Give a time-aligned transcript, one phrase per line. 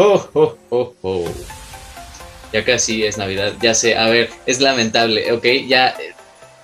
[0.00, 1.24] Oh, oh, oh,
[2.52, 5.92] ya casi es Navidad, ya sé, a ver, es lamentable, ok, ya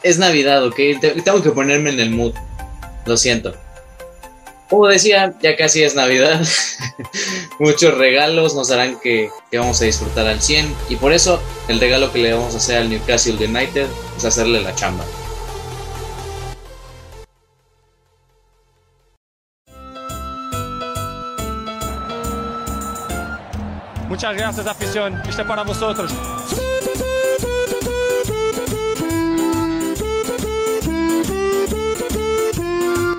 [0.05, 0.77] es Navidad, ok,
[1.25, 2.33] tengo que ponerme en el mood,
[3.07, 3.53] lo siento.
[4.71, 6.47] Como decía, ya casi es Navidad,
[7.59, 11.81] muchos regalos nos harán que, que, vamos a disfrutar al 100 y por eso el
[11.81, 15.05] regalo que le vamos a hacer al Newcastle United es hacerle la chamba.
[24.15, 25.21] Muchas gracias, afición.
[25.29, 26.13] Este para vosotros.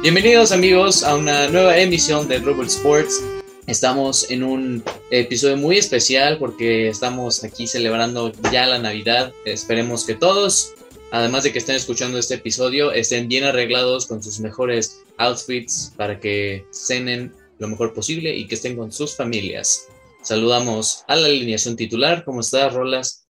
[0.01, 3.21] Bienvenidos amigos a una nueva emisión de Rubble Sports.
[3.67, 9.33] Estamos en un episodio muy especial porque estamos aquí celebrando ya la Navidad.
[9.43, 10.75] Esperemos que todos,
[11.11, 16.21] además de que estén escuchando este episodio, estén bien arreglados con sus mejores outfits para
[16.21, 19.89] que cenen lo mejor posible y que estén con sus familias.
[20.25, 22.23] Saludamos a la alineación titular.
[22.25, 23.27] ¿Cómo estás, Rolas?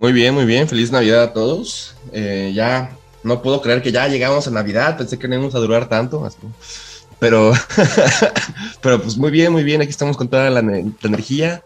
[0.00, 0.66] Muy bien, muy bien.
[0.66, 1.94] Feliz Navidad a todos.
[2.12, 4.98] Eh, ya no puedo creer que ya llegamos a Navidad.
[4.98, 6.28] Pensé que no íbamos a durar tanto.
[7.20, 7.52] Pero,
[8.82, 9.80] pero pues muy bien, muy bien.
[9.80, 11.62] Aquí estamos con toda la, energía.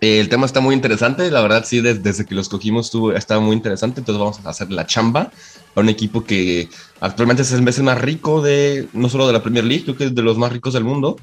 [0.00, 1.30] el tema está muy interesante.
[1.30, 3.12] La verdad, sí, desde, que lo escogimos estuvo,
[3.42, 4.00] muy interesante.
[4.00, 5.30] Entonces vamos a hacer la chamba
[5.74, 9.42] a un equipo que actualmente es el mes más rico de, no solo de la
[9.42, 11.18] Premier League, creo que es de los más ricos del mundo.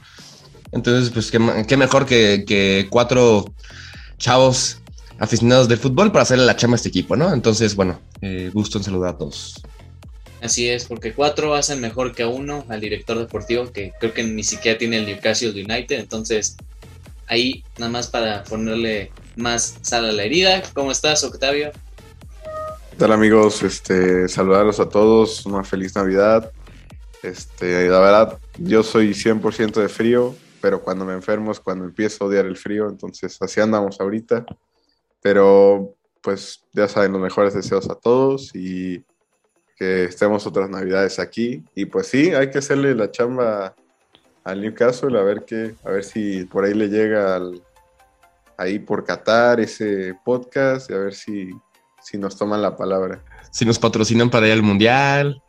[0.72, 3.54] Entonces, pues qué, mejor que, cuatro
[4.18, 4.82] chavos
[5.20, 7.34] aficionados del fútbol para hacerle la chama a este equipo, ¿no?
[7.34, 9.62] Entonces, bueno, eh, gusto en saludar a todos.
[10.42, 14.24] Así es, porque cuatro hacen mejor que a uno, al director deportivo, que creo que
[14.24, 16.00] ni siquiera tiene el Newcastle United.
[16.00, 16.58] Entonces,
[17.28, 20.62] ahí nada más para ponerle más sal a la herida.
[20.74, 21.72] ¿Cómo estás, Octavio?
[22.92, 23.64] ¿Qué tal, amigos?
[23.64, 26.52] Este, saludarlos a todos, una feliz Navidad.
[27.24, 32.24] Este, la verdad, yo soy 100% de frío, pero cuando me enfermo es cuando empiezo
[32.24, 34.46] a odiar el frío, entonces así andamos ahorita.
[35.22, 39.04] Pero pues ya saben, los mejores deseos a todos y
[39.78, 41.64] que estemos otras navidades aquí.
[41.76, 43.76] Y pues sí, hay que hacerle la chamba
[44.44, 47.40] al Newcastle, a ver qué, a ver si por ahí le llega
[48.58, 51.50] ahí por Qatar ese podcast y a ver si,
[52.02, 53.24] si nos toman la palabra.
[53.52, 55.42] Si nos patrocinan para ir al mundial.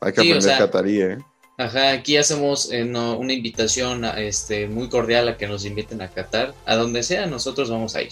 [0.00, 1.18] Hay que aprender catarí, ¿eh?
[1.58, 6.54] Ajá, aquí hacemos eh, una invitación este, muy cordial a que nos inviten a Qatar,
[6.66, 8.10] a donde sea, nosotros vamos a ir.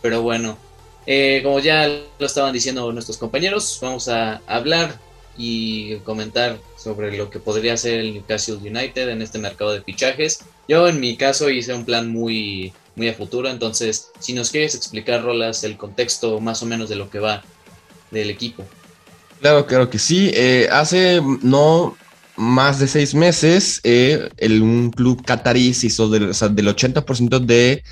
[0.00, 0.56] Pero bueno,
[1.06, 4.98] eh, como ya lo estaban diciendo nuestros compañeros, vamos a hablar
[5.36, 10.40] y comentar sobre lo que podría ser el Newcastle United en este mercado de fichajes.
[10.66, 14.74] Yo en mi caso hice un plan muy, muy a futuro, entonces si nos quieres
[14.74, 17.44] explicar, Rolas, el contexto más o menos de lo que va
[18.10, 18.64] del equipo.
[19.40, 20.30] Claro, claro que sí.
[20.34, 21.96] Eh, hace no
[22.38, 27.82] más de seis meses, eh, el, un club catarí se hizo del, 80% de,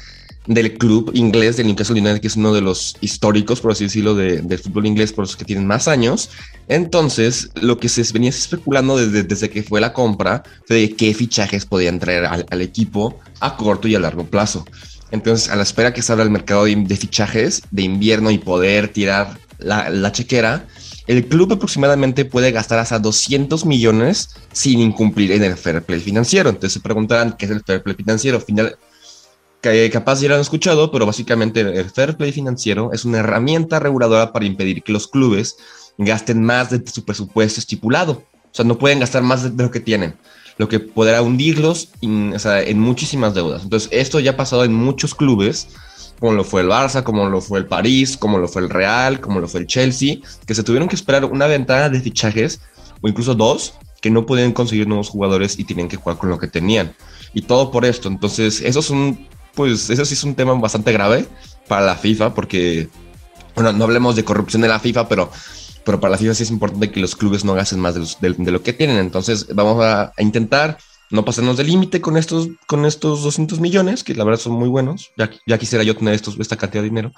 [0.47, 4.15] del club inglés del Newcastle United, que es uno de los históricos, por así decirlo,
[4.15, 6.31] del fútbol inglés, por los que tienen más años.
[6.69, 11.13] Entonces, lo que se venía especulando desde, desde que fue la compra fue de qué
[11.13, 14.65] fichajes podían traer al, equipo a corto y a largo plazo.
[15.11, 18.89] Entonces, a la espera que se abra el mercado de, fichajes de invierno y poder
[18.89, 20.67] tirar la, la chequera,
[21.07, 26.49] el club aproximadamente puede gastar hasta 200 millones sin incumplir en el fair play financiero.
[26.49, 28.41] Entonces se preguntarán qué es el fair play financiero.
[28.41, 28.77] Final,
[29.93, 34.33] capaz ya lo han escuchado, pero básicamente el fair play financiero es una herramienta reguladora
[34.33, 35.57] para impedir que los clubes
[35.99, 38.25] gasten más de su presupuesto estipulado.
[38.45, 40.17] O sea, no pueden gastar más de lo que tienen,
[40.59, 43.63] lo que podrá hundirlos en muchísimas deudas.
[43.63, 45.69] Entonces, esto ya ha pasado en muchos clubes
[46.19, 49.21] como lo fue el Barça, como lo fue el París, como lo fue el Real,
[49.21, 50.17] como lo fue el Chelsea,
[50.47, 52.61] que se tuvieron que esperar una ventana de fichajes
[53.01, 56.39] o incluso dos que no podían conseguir nuevos jugadores y tenían que jugar con lo
[56.39, 56.95] que tenían.
[57.35, 58.09] Y todo por esto.
[58.09, 61.27] Entonces, eso es un, pues, eso sí es un tema bastante grave
[61.69, 62.89] para la FIFA porque,
[63.55, 65.31] bueno, no hablemos de corrupción de la FIFA, pero,
[65.85, 68.63] pero para la FIFA sí es importante que los clubes no gasten más de, lo
[68.63, 68.99] que tienen.
[68.99, 70.79] Entonces, vamos a intentar
[71.11, 74.69] no pasarnos de límite con estos, con estos 200 millones, que la verdad son muy
[74.69, 75.13] buenos.
[75.17, 77.13] Ya, quisiera yo tener estos, esta cantidad de dinero.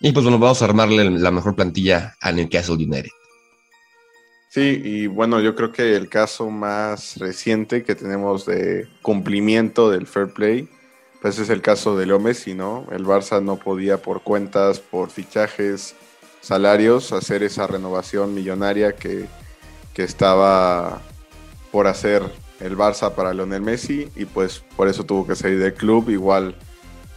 [0.00, 3.10] Y pues bueno, vamos a armarle la mejor plantilla a Newcastle United.
[4.48, 10.06] Sí, y bueno, yo creo que el caso más reciente que tenemos de cumplimiento del
[10.06, 10.68] fair play,
[11.22, 12.86] pues es el caso de Messi, ¿no?
[12.90, 15.94] El Barça no podía por cuentas, por fichajes,
[16.40, 19.26] salarios, hacer esa renovación millonaria que,
[19.94, 21.00] que estaba
[21.70, 22.22] por hacer
[22.60, 26.10] el Barça para Lionel Messi y pues por eso tuvo que salir del club.
[26.10, 26.54] Igual,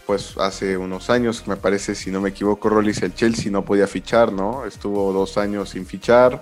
[0.06, 3.88] pues hace unos años, me parece, si no me equivoco, Rollis, el Chelsea no podía
[3.88, 4.66] fichar, ¿no?
[4.66, 6.42] Estuvo dos años sin fichar.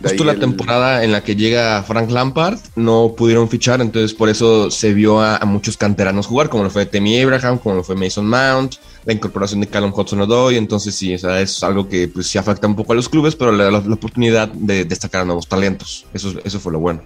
[0.00, 4.70] Justo la temporada en la que llega Frank Lampard no pudieron fichar, entonces por eso
[4.70, 8.28] se vio a, muchos canteranos jugar, como lo fue Temi Abraham, como lo fue Mason
[8.28, 12.76] Mount, la incorporación de Callum Hudson-Odoi, entonces sí, es algo que pues sí afecta un
[12.76, 16.06] poco a los clubes, pero le da la, oportunidad de destacar a nuevos talentos.
[16.14, 17.02] Eso, eso fue lo bueno.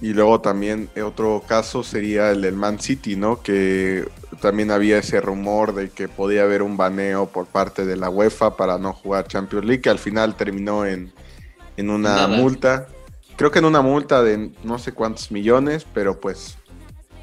[0.00, 3.42] Y luego también otro caso sería el del Man City, ¿no?
[3.42, 4.06] Que
[4.40, 8.56] también había ese rumor de que podía haber un baneo por parte de la UEFA
[8.56, 11.12] para no jugar Champions League, que al final terminó en,
[11.76, 12.88] en una multa.
[13.36, 16.56] Creo que en una multa de no sé cuántos millones, pero pues...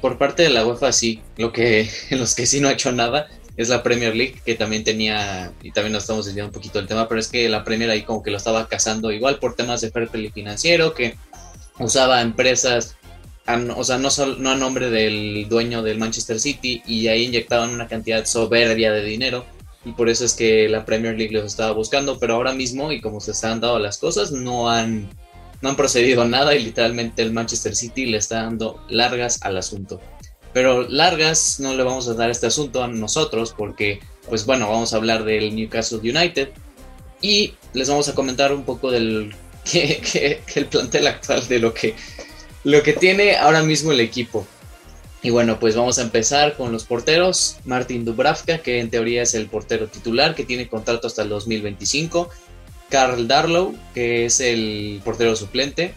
[0.00, 2.92] Por parte de la UEFA sí, lo que, en los que sí no ha hecho
[2.92, 6.78] nada es la Premier League, que también tenía, y también nos estamos desviando un poquito
[6.78, 9.56] del tema, pero es que la Premier ahí como que lo estaba cazando igual por
[9.56, 11.16] temas de fair play financiero, que
[11.78, 12.96] usaba empresas,
[13.76, 14.08] o sea, no,
[14.38, 19.04] no a nombre del dueño del Manchester City y ahí inyectaban una cantidad soberbia de
[19.04, 19.46] dinero
[19.84, 23.00] y por eso es que la Premier League los estaba buscando, pero ahora mismo y
[23.00, 25.08] como se están dando las cosas, no han,
[25.62, 29.56] no han procedido a nada y literalmente el Manchester City le está dando largas al
[29.56, 30.00] asunto.
[30.52, 34.92] Pero largas no le vamos a dar este asunto a nosotros porque, pues bueno, vamos
[34.92, 36.50] a hablar del Newcastle United
[37.22, 39.34] y les vamos a comentar un poco del
[39.70, 41.94] que, el plantel actual de lo que,
[42.64, 44.46] lo que tiene ahora mismo el equipo.
[45.22, 47.56] Y bueno, pues vamos a empezar con los porteros.
[47.64, 52.30] Martin Dubravka, que en teoría es el portero titular, que tiene contrato hasta el 2025.
[52.88, 55.92] Carl Darlow, que es el portero suplente.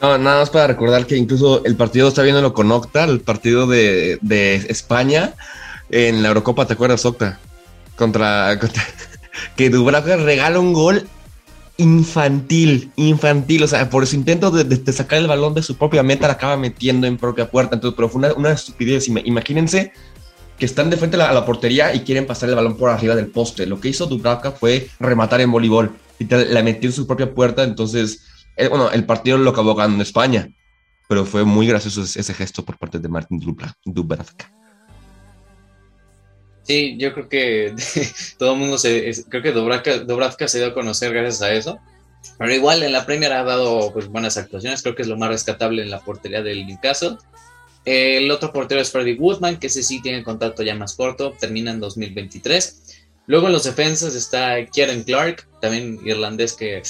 [0.00, 3.66] No, nada más para recordar que incluso el partido está viéndolo con Octa, el partido
[3.66, 4.18] de,
[4.68, 5.34] España
[5.90, 7.38] en la Eurocopa, ¿te acuerdas, Octa?
[7.96, 8.82] Contra, contra
[9.56, 11.06] que Dubravka regala un gol
[11.80, 16.26] infantil, infantil, o sea, por su intento de, sacar el balón de su propia meta,
[16.26, 19.92] la acaba metiendo en propia puerta, entonces, pero fue una, estupidez, imagínense
[20.58, 23.28] que están de frente a la, portería y quieren pasar el balón por arriba del
[23.28, 27.34] poste, lo que hizo Dubravka fue rematar en voleibol, y la metió en su propia
[27.34, 28.24] puerta, entonces,
[28.56, 30.50] eh, bueno, el partido lo acabó ganando España,
[31.08, 33.40] pero fue muy gracioso ese, gesto por parte de Martin
[33.84, 34.59] Dubravka.
[36.70, 37.74] Sí, yo creo que
[38.38, 39.12] todo el mundo se.
[39.28, 41.80] creo que Dobravka, se dio a conocer gracias a eso.
[42.38, 44.80] Pero igual en la Premier ha dado pues, buenas actuaciones.
[44.80, 47.16] Creo que es lo más rescatable en la portería del Newcastle.
[47.84, 51.72] El otro portero es Freddy Woodman, que ese sí tiene contrato ya más corto, termina
[51.72, 53.00] en 2023.
[53.26, 56.82] Luego en los defensas está Kieran Clark, también irlandés que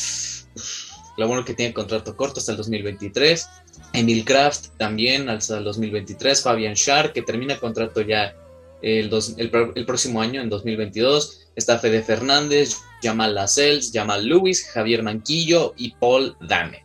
[1.17, 3.49] lo bueno que tiene contrato corto hasta el 2023.
[3.95, 6.43] Emil Kraft también hasta el 2023.
[6.43, 8.35] Fabian Schär, que termina contrato ya
[8.83, 11.49] el, el, próximo año, en 2022.
[11.57, 16.83] Está Fede Fernández, Jamal Lascelles, Jamal Lewis, Javier Manquillo y Paul Dammit.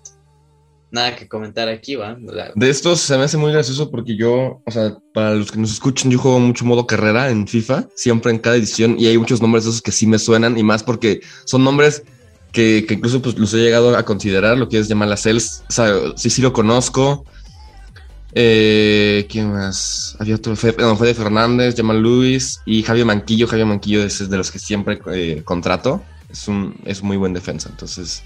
[0.92, 2.18] Nada que comentar aquí, ¿va?
[2.56, 5.74] De estos se me hace muy gracioso porque yo, o sea, para los que nos
[5.74, 9.42] escuchen, yo juego mucho modo carrera en FIFA, siempre en cada edición, y hay muchos
[9.42, 12.04] nombres de esos que sí me suenan, y más porque son nombres
[12.54, 16.30] que, incluso pues, los he llegado a considerar, lo que es Jamal Lascelles, o sí,
[16.30, 17.26] sí lo conozco,
[18.38, 20.18] eh, ¿Quién más?
[20.20, 23.48] Había otro, Fede, de Fernández, Jamal Luis y Javier Manquillo.
[23.48, 26.04] Javier Manquillo es de los que siempre eh, contrato.
[26.30, 27.70] Es un es muy buen defensa.
[27.70, 28.24] Entonces,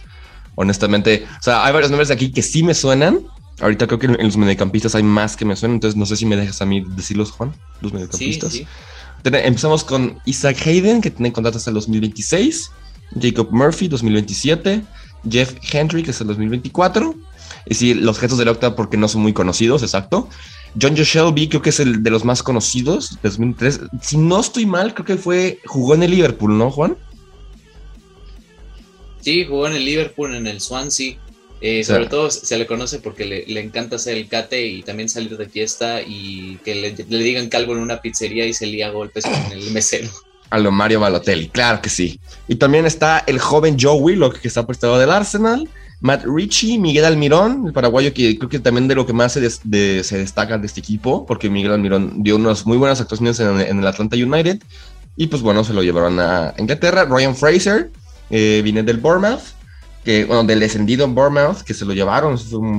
[0.55, 3.19] honestamente, o sea, hay varios nombres de aquí que sí me suenan.
[3.61, 5.75] Ahorita creo que en, los mediocampistas hay más que me suenan.
[5.75, 8.51] Entonces, no sé si me dejas a mí decirlos, Juan, los mediocampistas.
[8.51, 8.65] Sí,
[9.23, 12.71] Empezamos con Isaac Hayden, que tiene contrato hasta el 2026.
[13.21, 14.81] Jacob Murphy, 2027.
[15.29, 17.15] Jeff Hendrick, hasta el 2024.
[17.65, 20.29] Y sí, los gestos del Octa porque no son muy conocidos, exacto.
[20.79, 23.81] John Joe Shelby creo que es el de los más conocidos, 2003.
[24.01, 26.97] Si no estoy mal, creo que fue, jugó en el Liverpool, ¿no, Juan?
[29.21, 31.17] Sí, jugó en el Liverpool, en el Swansea.
[31.61, 35.35] Eh, sobre todo se le conoce porque le, encanta hacer el cate y también salir
[35.35, 39.51] de fiesta y que le, digan calvo en una pizzería y se lía golpes con
[39.51, 40.09] el mesero.
[40.51, 42.19] A lo Mario Balotelli, claro que sí.
[42.47, 45.69] Y también está el joven Joe Willock que está prestado del Arsenal.
[46.01, 49.41] Matt Ritchie, Miguel Almirón, el paraguayo que creo que también de lo que más se,
[49.41, 54.15] destaca de este equipo, porque Miguel Almirón dio unas muy buenas actuaciones en, el Atlanta
[54.15, 54.61] United
[55.17, 57.03] y pues bueno, se lo llevaron a Inglaterra.
[57.03, 57.91] Ryan Fraser
[58.29, 59.41] eh, viene del Bournemouth,
[60.05, 62.37] que bueno, del descendido Bournemouth, que se lo llevaron,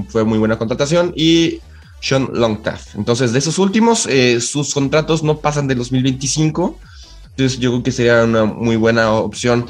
[0.09, 1.61] fue, muy buena contratación y
[2.01, 2.95] Sean Longstaff.
[2.95, 6.79] Entonces, de esos últimos, eh, sus contratos no pasan de 2025,
[7.29, 9.67] entonces yo creo que sería una muy buena opción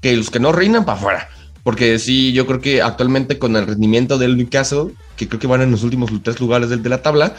[0.00, 1.28] que los que no reinan para afuera.
[1.64, 5.62] Porque sí, yo creo que actualmente con el rendimiento del Newcastle, que creo que van
[5.62, 7.34] en los últimos tres lugares de, de la tabla,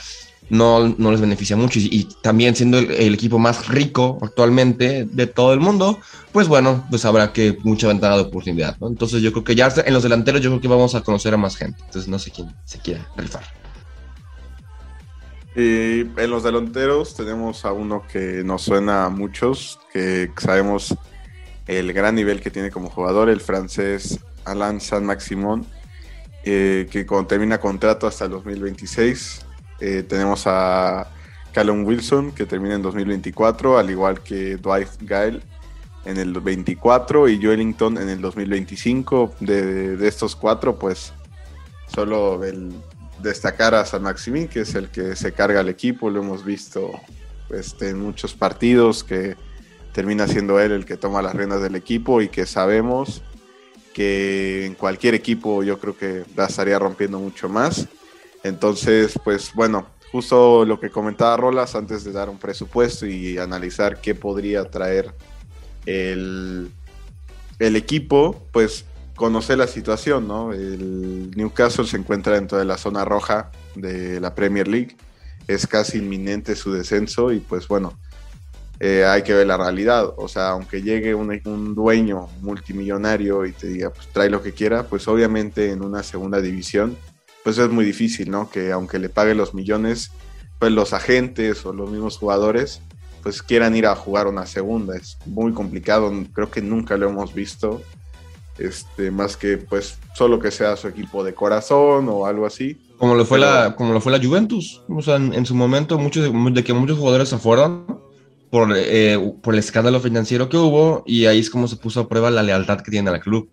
[0.50, 1.80] no, no, les beneficia mucho.
[1.80, 6.00] Y, también siendo el, equipo más rico actualmente de todo el mundo,
[6.32, 8.78] pues bueno, pues habrá que mucha ventana de oportunidad.
[8.80, 8.88] ¿no?
[8.88, 11.38] Entonces yo creo que ya en los delanteros yo creo que vamos a conocer a
[11.38, 11.78] más gente.
[11.86, 13.44] Entonces no sé quién se quiera rifar.
[15.56, 20.94] Y en los delanteros tenemos a uno que nos suena a muchos, que sabemos
[21.68, 25.66] el gran nivel que tiene como jugador, el francés Alain Saint-Maximon,
[26.44, 29.46] eh, que termina contrato hasta el 2026.
[29.80, 31.08] Eh, tenemos a
[31.54, 35.42] Callum Wilson, que termina en 2024, al igual que Dwight Gale
[36.06, 39.36] en el 24 y Joelinton en el 2025.
[39.40, 41.14] De, de estos cuatro, pues
[41.88, 42.74] solo el
[43.22, 46.92] destacar a San Maximín, que es el que se carga al equipo, lo hemos visto
[47.50, 49.36] este, en muchos partidos, que
[49.96, 53.24] termina siendo él el que toma las riendas del equipo y que sabemos
[53.94, 57.88] que en cualquier equipo yo creo que la estaría rompiendo mucho más.
[58.44, 64.02] Entonces, pues bueno, justo lo que comentaba Rolas antes de dar un presupuesto y analizar
[64.02, 65.14] qué podría traer
[65.86, 66.70] el,
[67.60, 68.84] el equipo, pues
[69.16, 70.52] conocer la situación, ¿no?
[70.52, 74.98] El Newcastle se encuentra dentro de la zona roja de la Premier League,
[75.48, 77.98] es casi inminente su descenso y pues bueno,
[78.80, 83.52] eh, hay que ver la realidad, o sea, aunque llegue un, un, dueño multimillonario y
[83.52, 86.98] te diga, pues trae lo que quiera, pues obviamente en una segunda división,
[87.44, 88.50] pues es muy difícil, ¿no?
[88.50, 90.12] Que aunque le pague los millones,
[90.60, 92.82] pues los agentes o los mismos jugadores,
[93.24, 97.34] pues quieran ir a jugar una segunda, es muy complicado, creo que nunca lo hemos
[97.34, 97.82] visto
[98.58, 102.78] este, más que pues solo que sea su equipo de corazón o algo así.
[102.98, 106.32] Como lo fue, la, como lo fue la Juventus, o sea, en, su momento muchos,
[106.54, 108.05] de que muchos jugadores se fueron
[108.56, 112.08] por, eh, por el escándalo financiero que hubo y ahí es como se puso a
[112.08, 113.50] prueba la lealtad que tiene al club.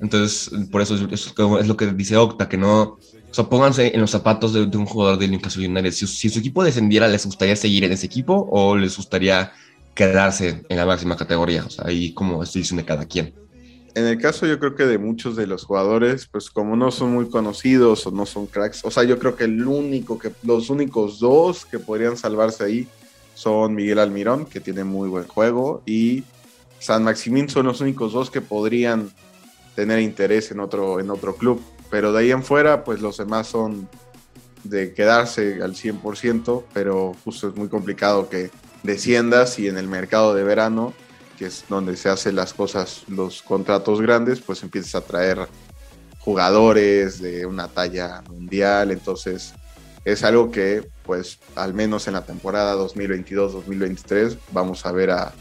[0.00, 2.98] Entonces, por eso es, es, lo que dice Octa, que no, o
[3.30, 5.92] sea, pónganse en los zapatos de, un jugador de Newcastle United.
[5.92, 9.52] Si, si, su equipo descendiera, ¿les gustaría seguir en ese equipo o les gustaría
[9.94, 11.64] quedarse en la máxima categoría?
[11.64, 13.32] O sea, ahí como estoy diciendo cada quien
[13.96, 17.12] en el caso yo creo que de muchos de los jugadores, pues como no son
[17.12, 20.70] muy conocidos o no son cracks, o sea, yo creo que el único que los
[20.70, 22.88] únicos dos que podrían salvarse ahí
[23.40, 26.24] son Miguel Almirón, que tiene muy buen juego, y
[26.78, 29.10] San Maximín son los únicos dos que podrían
[29.74, 33.46] tener interés en otro en otro club, pero de ahí en fuera, pues los demás
[33.46, 33.88] son
[34.64, 38.50] de quedarse al 100%, pero justo es muy complicado que
[38.82, 40.92] desciendas y en el mercado de verano
[41.38, 45.48] que es donde se hacen las cosas, los contratos grandes, pues empiezas a traer
[46.18, 49.54] jugadores de una talla mundial, entonces
[50.04, 55.32] es algo que pues al menos en la temporada 2022-2023 vamos a ver a,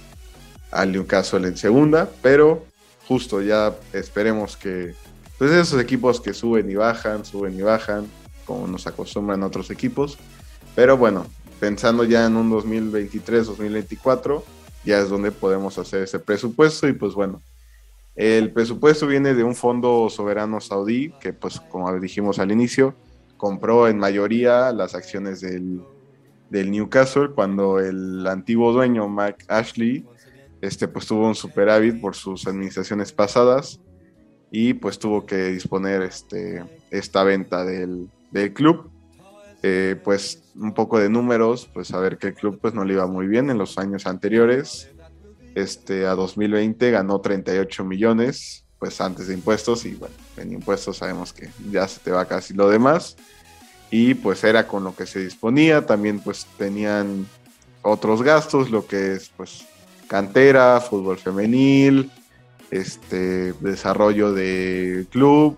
[0.71, 2.65] al Newcastle en segunda, pero
[3.07, 4.95] justo ya esperemos que
[5.37, 8.07] pues esos equipos que suben y bajan, suben y bajan,
[8.45, 10.17] como nos acostumbran otros equipos,
[10.75, 11.25] pero bueno,
[11.59, 14.43] pensando ya en un 2023-2024,
[14.83, 17.41] ya es donde podemos hacer ese presupuesto y pues bueno,
[18.15, 22.95] el presupuesto viene de un fondo soberano saudí que pues como dijimos al inicio,
[23.39, 25.81] compró en mayoría las acciones del,
[26.51, 30.05] del Newcastle cuando el antiguo dueño Mike Ashley
[30.61, 33.79] este pues tuvo un superávit por sus administraciones pasadas
[34.51, 38.91] y pues tuvo que disponer este, esta venta del, del club
[39.61, 42.93] eh, pues un poco de números, pues a ver que el club pues no le
[42.93, 44.89] iba muy bien en los años anteriores.
[45.55, 51.33] Este, a 2020 ganó 38 millones, pues antes de impuestos y bueno, en impuestos sabemos
[51.33, 53.15] que ya se te va casi lo demás.
[53.91, 57.27] Y pues era con lo que se disponía, también pues tenían
[57.81, 59.65] otros gastos, lo que es pues
[60.07, 62.11] cantera, fútbol femenil,
[62.71, 65.57] este desarrollo de club,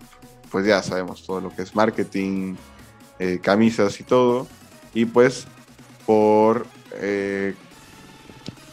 [0.50, 2.56] pues ya sabemos todo lo que es marketing,
[3.20, 4.48] eh, camisas y todo.
[4.94, 5.46] Y pues
[6.06, 7.54] por eh,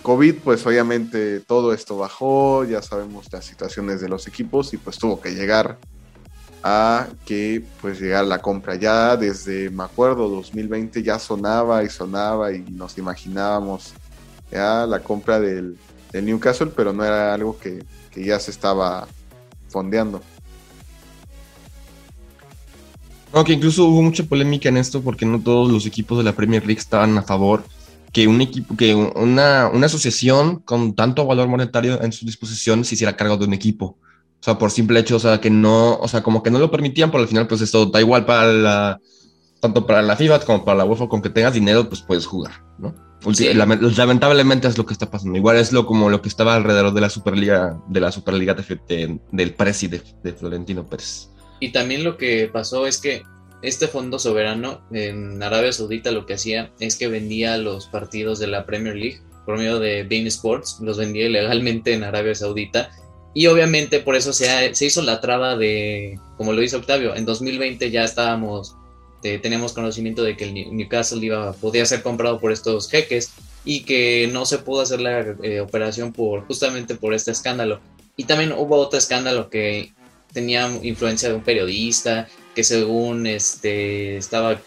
[0.03, 4.99] COVID, pues obviamente todo esto bajó, ya sabemos las situaciones de los equipos y pues
[4.99, 5.79] tuvo que llegar
[6.62, 12.53] a que pues llegar la compra ya desde, me acuerdo, 2020 ya sonaba y sonaba
[12.53, 13.95] y nos imaginábamos
[14.50, 15.77] ya la compra del,
[16.12, 19.07] del Newcastle, pero no era algo que, que ya se estaba
[19.69, 20.21] fondeando.
[23.33, 26.65] Aunque incluso hubo mucha polémica en esto porque no todos los equipos de la Premier
[26.67, 27.62] League estaban a favor
[28.12, 32.95] que un equipo, que una, una asociación con tanto valor monetario en su disposición se
[32.95, 33.99] hiciera cargo de un equipo.
[34.40, 36.71] O sea, por simple hecho, o sea, que no, o sea, como que no lo
[36.71, 39.00] permitían, pero al final, pues esto da igual para la,
[39.61, 42.62] tanto para la FIFA como para la UEFA, con que tengas dinero, pues puedes jugar,
[42.78, 42.95] ¿no?
[43.97, 45.37] Lamentablemente es lo que está pasando.
[45.37, 49.18] Igual es lo como lo que estaba alrededor de la Superliga, de la Superliga de,
[49.33, 51.28] del Presi de Florentino Pérez.
[51.61, 53.25] Y también lo que pasó es que
[53.62, 58.47] este fondo soberano en Arabia Saudita lo que hacía es que vendía los partidos de
[58.47, 62.90] la Premier League por medio de Bein Sports, los vendía ilegalmente en Arabia Saudita
[63.38, 67.25] y obviamente por eso se, se hizo la traba de, como lo dice Octavio, en
[67.25, 68.75] 2020 ya estábamos,
[69.23, 73.30] teníamos conocimiento de que el Newcastle iba, podía ser comprado por estos jeques
[73.64, 77.78] y que no se pudo hacer la eh, operación por justamente por este escándalo.
[78.16, 79.92] Y también hubo otro escándalo que
[80.33, 82.26] tenía influencia de un periodista
[82.57, 84.61] que según este estaba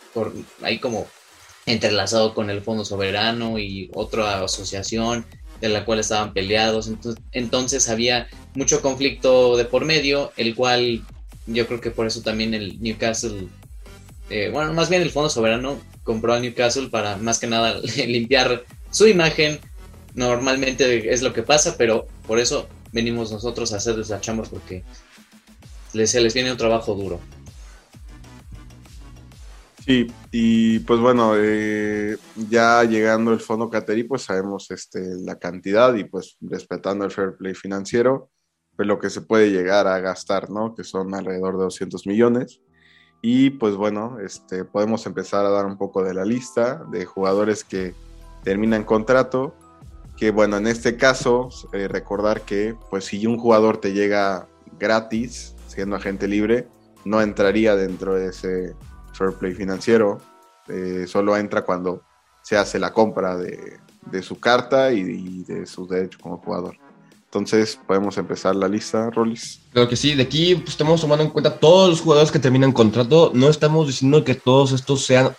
[0.62, 1.08] ahí como
[1.66, 5.26] entrelazado con el Fondo Soberano y otra asociación
[5.62, 6.88] de la cual estaban peleados.
[6.88, 11.04] Entonces, entonces había mucho conflicto de por medio, el cual
[11.46, 13.48] yo creo que por eso también el Newcastle,
[14.30, 18.66] eh, bueno, más bien el Fondo Soberano compró a Newcastle para más que nada limpiar
[18.90, 19.60] su imagen.
[20.14, 24.84] Normalmente es lo que pasa, pero por eso venimos nosotros a hacer chamba porque
[25.94, 27.22] les, se les viene un trabajo duro.
[29.86, 32.16] Sí, y pues bueno, eh,
[32.50, 37.36] ya llegando el fondo Cateri, pues sabemos este, la cantidad y pues respetando el fair
[37.36, 38.30] play financiero,
[38.76, 40.76] pues lo que se puede llegar a gastar, ¿no?
[40.76, 42.62] Que son alrededor de 200 millones.
[43.24, 47.64] Y pues bueno, este, podemos empezar a dar un poco de la lista de jugadores
[47.64, 47.96] que
[48.44, 49.56] terminan contrato,
[50.16, 54.48] que bueno, en este caso, eh, recordar que pues si un jugador te llega
[54.80, 56.68] gratis, siendo agente libre,
[57.04, 58.76] no entraría dentro de ese
[59.14, 60.20] fair play financiero,
[60.68, 62.04] eh, solo entra cuando
[62.42, 63.80] se hace la compra de,
[64.22, 66.78] su carta y, de sus derechos como jugador.
[67.26, 69.62] Entonces, podemos empezar la lista, Rolis.
[69.72, 72.74] Creo que sí, de aquí pues, estamos tomando en cuenta todos los jugadores que terminan
[72.74, 73.32] contrato.
[73.34, 75.32] No estamos diciendo que todos estos sean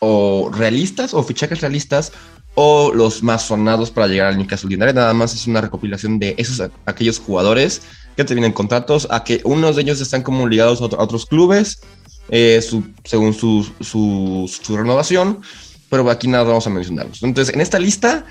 [0.00, 2.12] o realistas o fichajes realistas
[2.54, 4.94] o los más sonados para llegar al Newcastle United.
[4.94, 7.82] Nada más es una recopilación de esos aquellos jugadores
[8.16, 11.80] que terminan contratos, a que unos de ellos están como ligados a otros clubes
[12.28, 12.60] eh,
[13.04, 15.40] según su, su, renovación,
[15.88, 17.22] pero aquí nada vamos a mencionarlos.
[17.22, 18.24] Entonces, en esta lista,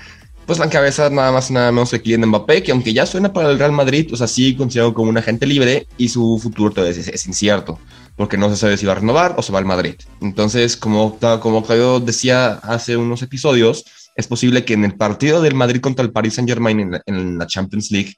[0.46, 3.50] pues la encabeza nada más nada menos que Kylian Mbappé, que aunque ya suena para
[3.50, 6.98] el Real Madrid, o sea, sí considerado como un agente libre y su futuro todavía
[6.98, 7.78] es, incierto,
[8.16, 9.96] porque no se sabe si va a renovar o se va al Madrid.
[10.22, 13.84] Entonces, como, como Claudio decía hace unos episodios,
[14.16, 17.46] es posible que en el partido del Madrid contra el Paris Saint Germain en la,
[17.46, 18.14] Champions League,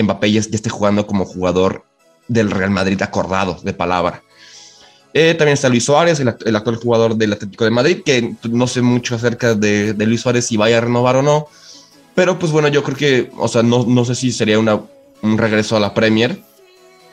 [0.00, 1.84] Mbappé ya esté jugando como jugador
[2.28, 4.22] del Real Madrid acordado de palabra.
[5.12, 8.80] Eh, también está Luis Suárez, el, actual jugador del Atlético de Madrid, que no sé
[8.80, 11.48] mucho acerca de, Luis Suárez si vaya a renovar o no.
[12.14, 15.76] Pero pues bueno, yo creo que, o sea, no, no sé si sería un regreso
[15.76, 16.40] a la Premier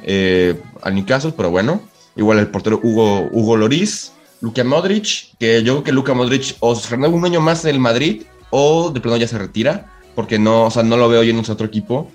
[0.03, 1.81] eh, al Newcastle, pero bueno.
[2.15, 6.75] Igual el portero Hugo, Hugo Loris, Luka Modric, que yo creo que Luka Modric o
[6.75, 10.39] se renueva un año más en el Madrid o de plano ya se retira, porque
[10.39, 12.09] no, o sea, no lo veo yo en otro equipo.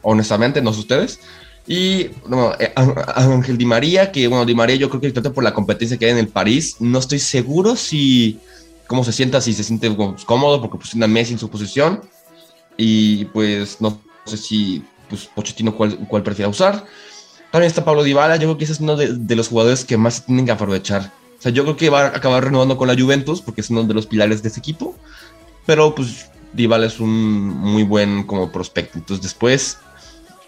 [0.00, 1.20] Honestamente, no sé ustedes.
[1.66, 5.44] Y bueno, eh, Ángel Di María, que bueno, Di María yo creo que trata por
[5.44, 6.76] la competencia que hay en el París.
[6.80, 8.40] No estoy seguro si
[8.86, 9.94] cómo se sienta, si se siente
[10.26, 12.00] cómodo, porque pues a Messi en su posición.
[12.76, 16.84] Y pues no sé si pues Pochettino cuál, cuál prefiere usar.
[17.50, 20.24] También está Pablo Dybala, yo creo que ese es uno de, los jugadores que más
[20.24, 21.12] tienen que aprovechar.
[21.38, 23.84] O sea, yo creo que va a acabar renovando con la Juventus, porque es uno
[23.84, 24.96] de los pilares de ese equipo.
[25.66, 27.10] Pero pues Dybala es un
[27.48, 28.96] muy buen como prospecto.
[28.98, 29.76] Entonces después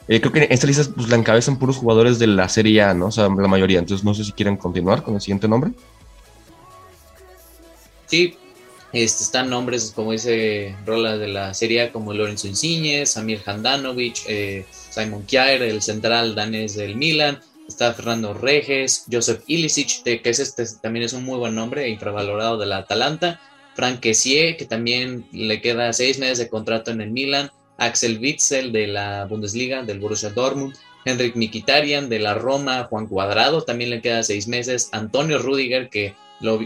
[0.09, 3.07] eh, creo que esta lista pues, la encabezan puros jugadores de la Serie A, ¿no?
[3.07, 3.79] O sea, la mayoría.
[3.79, 5.73] Entonces, no sé si quieren continuar con el siguiente nombre.
[8.07, 8.37] Sí,
[8.93, 14.19] este, están nombres, como dice Rola, de la Serie A, como Lorenzo Insigne, Samir Handanovic,
[14.29, 17.41] eh, Simon Kjaer, el central danés del Milan.
[17.67, 22.59] Está Fernando Reges, Joseph Ilicic, que es este, también es un muy buen nombre, infravalorado
[22.59, 23.41] de la Atalanta.
[23.75, 27.51] Frank Kessie, que también le queda seis meses de contrato en el Milan.
[27.79, 33.63] Axel Witzel de la Bundesliga, del Borussia Dortmund, Henrik Mikitarian de la Roma, Juan Cuadrado
[33.63, 36.15] también le queda seis meses, Antonio Rudiger que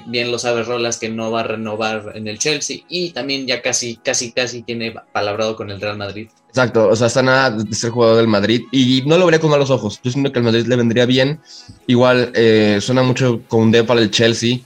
[0.07, 3.63] bien lo sabe Rolas que no va a renovar en el Chelsea y también ya
[3.63, 6.29] casi, casi, casi tiene palabrado con el Real Madrid.
[6.49, 9.51] Exacto, o sea, está nada de ser jugador del Madrid y no lo vería con
[9.51, 10.01] malos ojos.
[10.03, 11.41] Yo siento que al Madrid le vendría bien.
[11.87, 14.59] Igual eh, suena mucho con D para el Chelsea.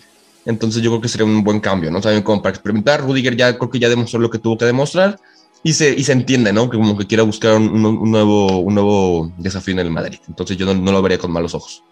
[0.46, 2.00] Entonces yo creo que sería un buen cambio, ¿no?
[2.00, 3.02] También como para experimentar.
[3.02, 5.18] Rudiger ya creo que ya demostró lo que tuvo que demostrar
[5.64, 6.68] y se, y se entiende, ¿no?
[6.68, 10.18] Que como que quiera buscar un, nuevo, un nuevo desafío en el Madrid.
[10.29, 11.85] Entonces yo no, lo vería con malos ojos.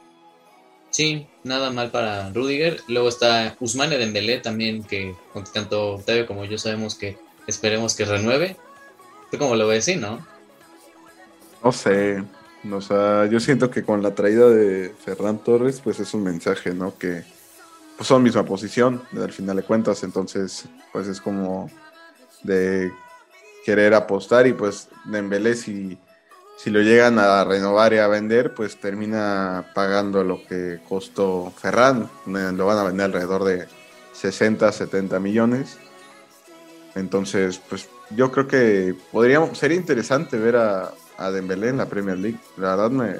[0.91, 2.81] Sí, nada mal para Rudiger.
[2.89, 5.15] Luego está Usmane Dembélé también, que
[5.55, 8.57] tanto Octavio como yo sabemos que esperemos que renueve.
[9.31, 10.27] ¿Tú cómo lo ves, sí, no?
[11.63, 12.25] No sé.
[12.73, 16.75] O sea, yo siento que con la traída de Ferran Torres, pues es un mensaje,
[16.75, 16.99] ¿no?
[16.99, 17.23] Que
[17.97, 20.03] pues son misma posición, al final de cuentas.
[20.03, 21.71] Entonces, pues es como
[22.43, 22.91] de
[23.65, 25.99] querer apostar y pues Dembélé si,
[26.57, 32.11] si lo llegan a renovar y a vender, pues termina pagando lo que costó Ferran,
[32.27, 33.67] lo van a vender alrededor de
[34.13, 35.79] 60, 70 millones.
[36.95, 42.19] Entonces, pues yo creo que podríamos, sería interesante ver a, a Dembélé en la Premier
[42.19, 42.39] League.
[42.57, 43.17] La verdad me,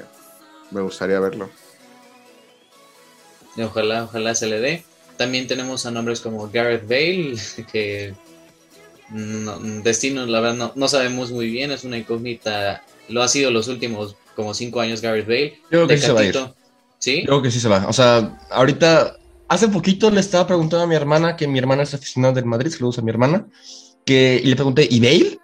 [0.71, 1.49] me gustaría verlo.
[3.57, 4.83] ojalá, ojalá se le dé.
[5.17, 7.35] También tenemos a nombres como Gareth Bale,
[7.71, 8.13] que
[9.11, 12.83] no, destino, la verdad, no, no sabemos muy bien, es una incógnita.
[13.09, 15.59] Lo ha sido los últimos como cinco años Gareth Bale.
[15.71, 16.39] Yo creo que sí se va a ir.
[16.99, 17.23] ¿Sí?
[17.25, 17.87] Creo que sí se va.
[17.87, 21.93] O sea, ahorita, hace poquito le estaba preguntando a mi hermana, que mi hermana es
[21.93, 23.47] aficionada del Madrid, saludos a mi hermana,
[24.05, 25.39] que y le pregunté, ¿y Bale?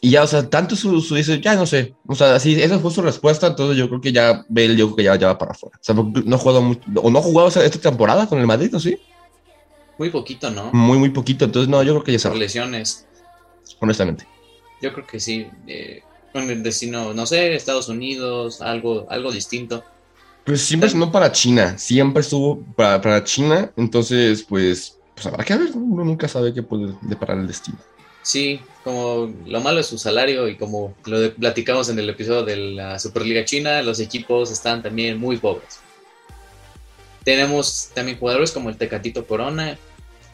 [0.00, 1.94] Y ya, o sea, tanto su, su, dice, ya no sé.
[2.06, 3.48] O sea, así, esa fue su respuesta.
[3.48, 5.76] Entonces yo creo que ya Bale, yo creo que ya, ya va para afuera.
[5.76, 8.74] O sea, no ha jugado mucho, o no ha jugado esta temporada con el Madrid,
[8.74, 8.96] ¿o sí?
[9.98, 10.70] Muy poquito, ¿no?
[10.72, 11.44] Muy, muy poquito.
[11.44, 13.06] Entonces, no, yo creo que ya se Por lesiones.
[13.80, 14.26] Honestamente.
[14.82, 15.46] Yo creo que sí.
[15.66, 19.84] Eh, con el destino, no sé, Estados Unidos, algo, algo distinto.
[20.44, 21.78] Pues siempre no para China.
[21.78, 23.72] Siempre estuvo para, para China.
[23.76, 25.70] Entonces, pues, pues habrá que ver.
[25.74, 27.78] Uno nunca sabe qué puede deparar el destino.
[28.22, 32.56] Sí, como lo malo es su salario y como lo platicamos en el episodio de
[32.56, 35.78] la Superliga China, los equipos están también muy pobres.
[37.26, 39.76] Tenemos también jugadores como el Tecatito Corona,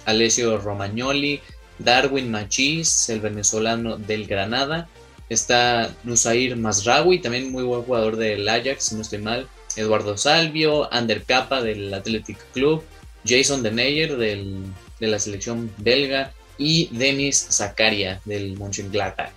[0.05, 1.41] Alessio Romagnoli,
[1.79, 4.91] Darwin Machís, el venezolano del Granada.
[5.31, 9.49] Está Nusair Masraoui, también muy buen jugador del Ajax, si no estoy mal.
[9.75, 12.85] Eduardo Salvio, Ander Capa del Athletic Club,
[13.25, 14.63] Jason Deneyer del,
[15.01, 19.33] de la selección belga y Denis Zakaria del Mönchengladbach.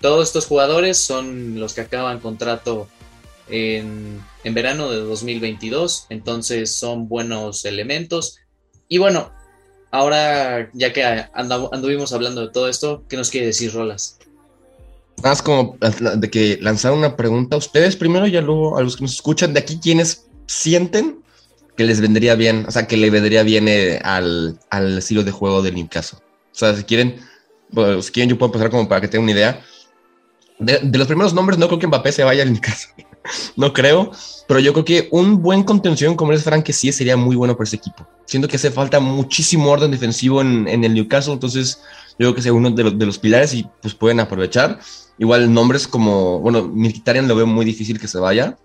[0.00, 2.88] Todos estos jugadores son los que acaban contrato
[3.50, 8.38] en, en verano de 2022, entonces son buenos elementos.
[8.88, 9.30] Y bueno,
[9.90, 14.18] ahora ya que anduvimos hablando de todo esto, ¿qué nos quiere decir Rolas?
[15.22, 19.02] Más como de que lanzar una pregunta a ustedes primero y luego a los que
[19.02, 21.22] nos escuchan de aquí, ¿quiénes sienten
[21.76, 25.32] que les vendría bien, o sea, que le vendría bien eh, al, al, estilo de
[25.32, 26.20] juego del Newcastle?
[26.20, 27.16] O sea, si quieren,
[27.70, 29.60] bueno, si quieren yo puedo empezar como para que tengan una idea.
[30.58, 33.07] De, de, los primeros nombres no creo que Mbappé se vaya al Newcastle.
[33.56, 34.12] no creo,
[34.46, 37.56] pero yo creo que un buen contención como es Frank que sí sería muy bueno
[37.56, 38.06] para ese equipo.
[38.26, 41.80] Siento que hace falta muchísimo orden defensivo en, en el Newcastle, entonces
[42.18, 44.78] yo creo que sea uno de, los, de los pilares y pues pueden aprovechar.
[45.18, 48.58] Igual nombres como, bueno, Militarian lo veo muy difícil que se vaya,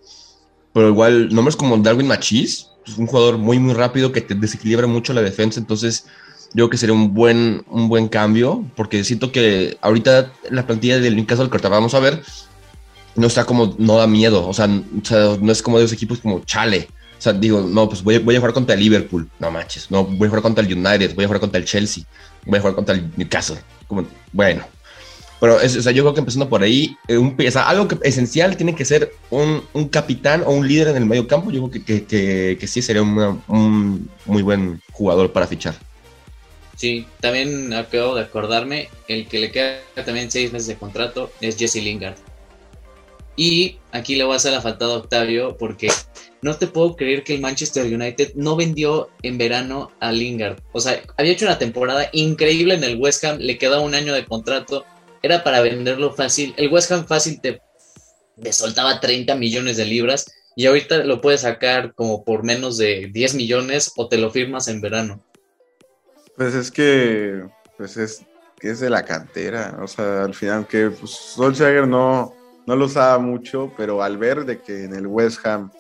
[0.73, 5.13] pero igual nombres como Darwin Machis, pues un jugador muy, muy rápido que desequilibra mucho
[5.13, 6.05] la defensa, entonces
[6.53, 10.99] yo creo que sería un buen, un buen cambio, porque siento que ahorita la plantilla
[10.99, 12.23] del Newcastle que ahorita vamos a ver,
[13.15, 15.93] no está como, no da miedo, o sea, o sea, no es como de los
[15.93, 16.87] equipos como chale.
[17.17, 20.03] O sea, digo, no, pues voy, voy, a jugar contra el Liverpool, no manches, no,
[20.03, 22.03] voy a jugar contra el United, voy a jugar contra el Chelsea,
[22.45, 23.57] voy a jugar contra el Newcastle.
[23.87, 24.63] Como, bueno,
[25.43, 27.87] pero es, o sea, yo creo que empezando por ahí, eh, un, o sea, algo
[27.87, 31.51] que esencial tiene que ser un, un, capitán o un líder en el medio campo.
[31.51, 35.75] Yo creo que, que, que, que sí sería una, un muy buen jugador para fichar.
[36.77, 41.57] Sí, también acabo de acordarme, el que le queda también seis meses de contrato es
[41.57, 42.15] Jesse Lingard.
[43.35, 45.89] Y aquí le voy a hacer la faltada a Octavio porque
[46.41, 50.59] no te puedo creer que el Manchester United no vendió en verano a Lingard.
[50.71, 54.13] O sea, había hecho una temporada increíble en el West Ham, le quedaba un año
[54.13, 54.85] de contrato,
[55.21, 56.53] era para venderlo fácil.
[56.57, 57.61] El West Ham fácil te,
[58.41, 63.09] te soltaba 30 millones de libras y ahorita lo puedes sacar como por menos de
[63.11, 65.25] 10 millones o te lo firmas en verano.
[66.35, 67.43] Pues es que,
[67.77, 68.23] pues es
[68.63, 72.33] es de la cantera, o sea, al final que pues, Solskjaer no
[72.65, 75.71] no lo usaba mucho, pero al ver de que en el West Ham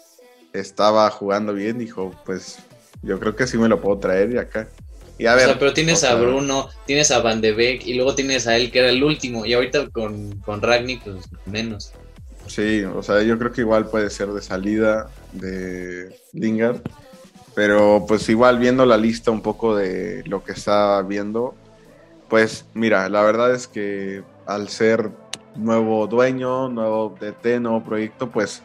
[0.51, 2.59] estaba jugando bien, dijo, pues
[3.01, 4.67] yo creo que sí me lo puedo traer de acá.
[5.17, 7.85] Y a o ver, sea, pero tienes o a Bruno, tienes a Van de Beek
[7.85, 11.25] y luego tienes a él que era el último y ahorita con, con Ragnick pues
[11.45, 11.93] menos.
[12.47, 16.81] Sí, o sea, yo creo que igual puede ser de salida de Lingard,
[17.55, 21.55] pero pues igual viendo la lista un poco de lo que está viendo,
[22.27, 25.09] pues mira, la verdad es que al ser
[25.55, 28.61] nuevo dueño, nuevo DT, nuevo proyecto, pues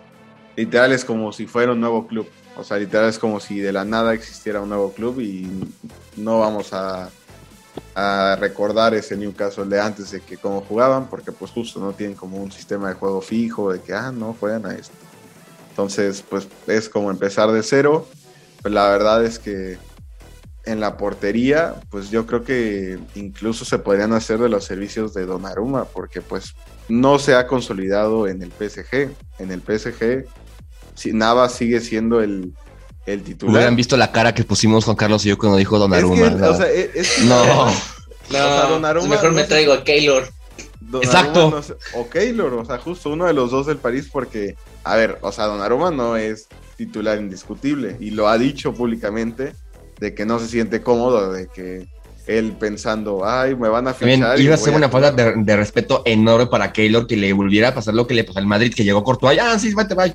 [0.56, 2.28] literal es como si fuera un nuevo club.
[2.56, 5.48] O sea, literal es como si de la nada existiera un nuevo club y
[6.16, 7.10] no vamos a,
[8.38, 12.38] recordar ese Newcastle de antes de que cómo jugaban, porque pues justo no tienen como
[12.38, 14.94] un sistema de juego fijo de que, ah, no, juegan a esto.
[15.70, 18.06] Entonces, pues es como empezar de cero.
[18.62, 19.78] Pues la verdad es que
[20.68, 25.26] en la portería, pues yo creo que incluso se podrían hacer de los servicios de
[25.26, 26.54] Donnarumma, porque pues
[26.88, 29.10] no se ha consolidado en el PSG.
[29.38, 30.24] En el PSG,
[30.94, 32.52] si Navas sigue siendo el,
[33.06, 33.54] el titular.
[33.56, 36.26] Hubieran visto la cara que pusimos Juan Carlos y yo cuando dijo Donnarumma.
[36.26, 36.50] Es que, ¿no?
[36.50, 37.66] o sea, es- es- No.
[38.30, 40.28] No, sea, Donnarumma mejor me traigo a Keylor.
[40.80, 41.50] Donnarumma Exacto.
[41.50, 44.54] no sé- o Keylor, o sea, justo uno de los dos del París, porque,
[44.84, 49.54] a ver, o sea, Donnarumma no es titular indiscutible y lo ha dicho públicamente
[49.98, 51.88] de que no se siente cómodo, de que
[52.26, 54.38] él pensando, ay, me van a fichar.
[54.38, 55.34] iba a ser una falta jugar".
[55.36, 58.38] de, de respeto enorme para Keylor que le volviera a pasar lo que le pasó
[58.38, 59.38] al Madrid, que llegó Courtois.
[59.40, 60.14] Ah, sí, vete, bye.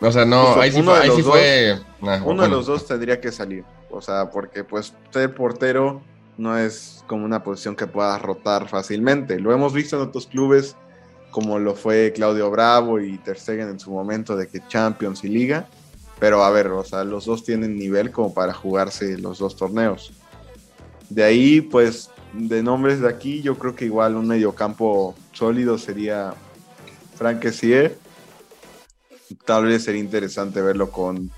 [0.00, 0.98] O sea, no, ahí sí fue.
[0.98, 3.64] Ahí sí dos- fue ah, Uno de los dos tendría que salir.
[3.90, 6.02] O sea, porque pues ser portero
[6.36, 9.38] no es como una posición que pueda rotar fácilmente.
[9.40, 10.76] Lo hemos visto en otros clubes,
[11.30, 15.28] como lo fue Claudio Bravo y Ter Stegen en su momento de que Champions y
[15.28, 15.66] Liga.
[16.18, 20.12] Pero a ver, o sea, los dos tienen nivel como para jugarse los dos torneos.
[21.10, 26.34] De ahí, pues, de nombres de aquí, yo creo que igual un mediocampo sólido sería
[27.16, 27.98] Frank Essier.
[29.44, 31.30] Tal vez sería interesante verlo con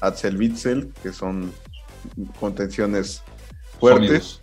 [0.00, 1.52] Axel Witzel, que son
[2.40, 3.22] contenciones
[3.78, 4.40] fuertes.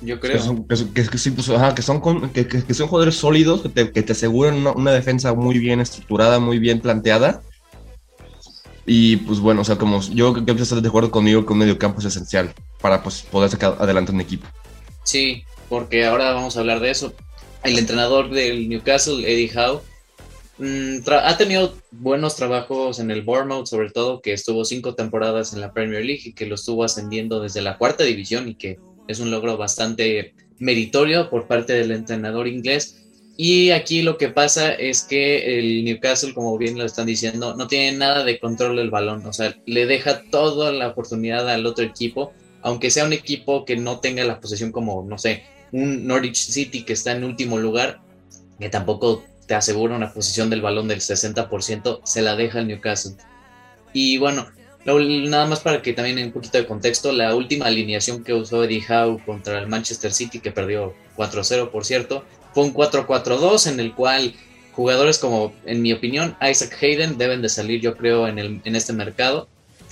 [0.00, 0.32] Yo creo.
[0.32, 2.74] Que son, que, son- que- que sí, pues, ajá, que son, con- que, que- que
[2.74, 6.58] son jugadores sólidos que te, que te aseguran una, una defensa muy bien estructurada, muy
[6.58, 7.42] bien planteada.
[8.86, 11.60] Y pues bueno, o sea, como yo creo que estás de acuerdo conmigo que un
[11.60, 14.46] mediocampo es esencial para pues, poder sacar adelante un equipo.
[15.04, 17.14] Sí, porque ahora vamos a hablar de eso.
[17.62, 19.82] El entrenador del Newcastle, Eddie Howe,
[20.58, 25.60] mm, ha tenido buenos trabajos en el Bournemouth, sobre todo que estuvo cinco temporadas en
[25.60, 29.20] la Premier League y que lo estuvo ascendiendo desde la cuarta división y que es
[29.20, 33.01] un logro bastante meritorio por parte del entrenador inglés.
[33.36, 37.66] Y aquí lo que pasa es que el Newcastle, como bien lo están diciendo, no
[37.66, 41.84] tiene nada de control del balón, o sea, le deja toda la oportunidad al otro
[41.84, 46.36] equipo aunque sea un equipo que no tenga la posesión como, no sé, un Norwich
[46.36, 48.00] City que está en último lugar,
[48.58, 53.16] que tampoco te asegura una posición del balón del 60%, se la deja el Newcastle.
[53.92, 54.46] Y bueno,
[54.84, 58.64] nada más para que también en un poquito de contexto, la última alineación que usó
[58.64, 63.80] Eddie Howe contra el Manchester City, que perdió 4-0 por cierto, fue un 4-4-2 en
[63.80, 64.34] el cual
[64.72, 68.76] jugadores como, en mi opinión, Isaac Hayden deben de salir yo creo en, el, en
[68.76, 69.48] este mercado,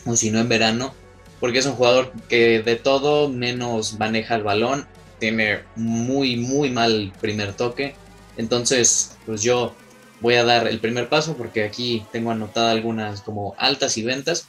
[0.06, 0.94] o si no en verano,
[1.38, 4.86] porque es un jugador que de todo menos maneja el balón,
[5.18, 7.94] tiene muy, muy mal primer toque.
[8.36, 9.74] Entonces, pues yo
[10.20, 14.48] voy a dar el primer paso porque aquí tengo anotadas algunas como altas y ventas.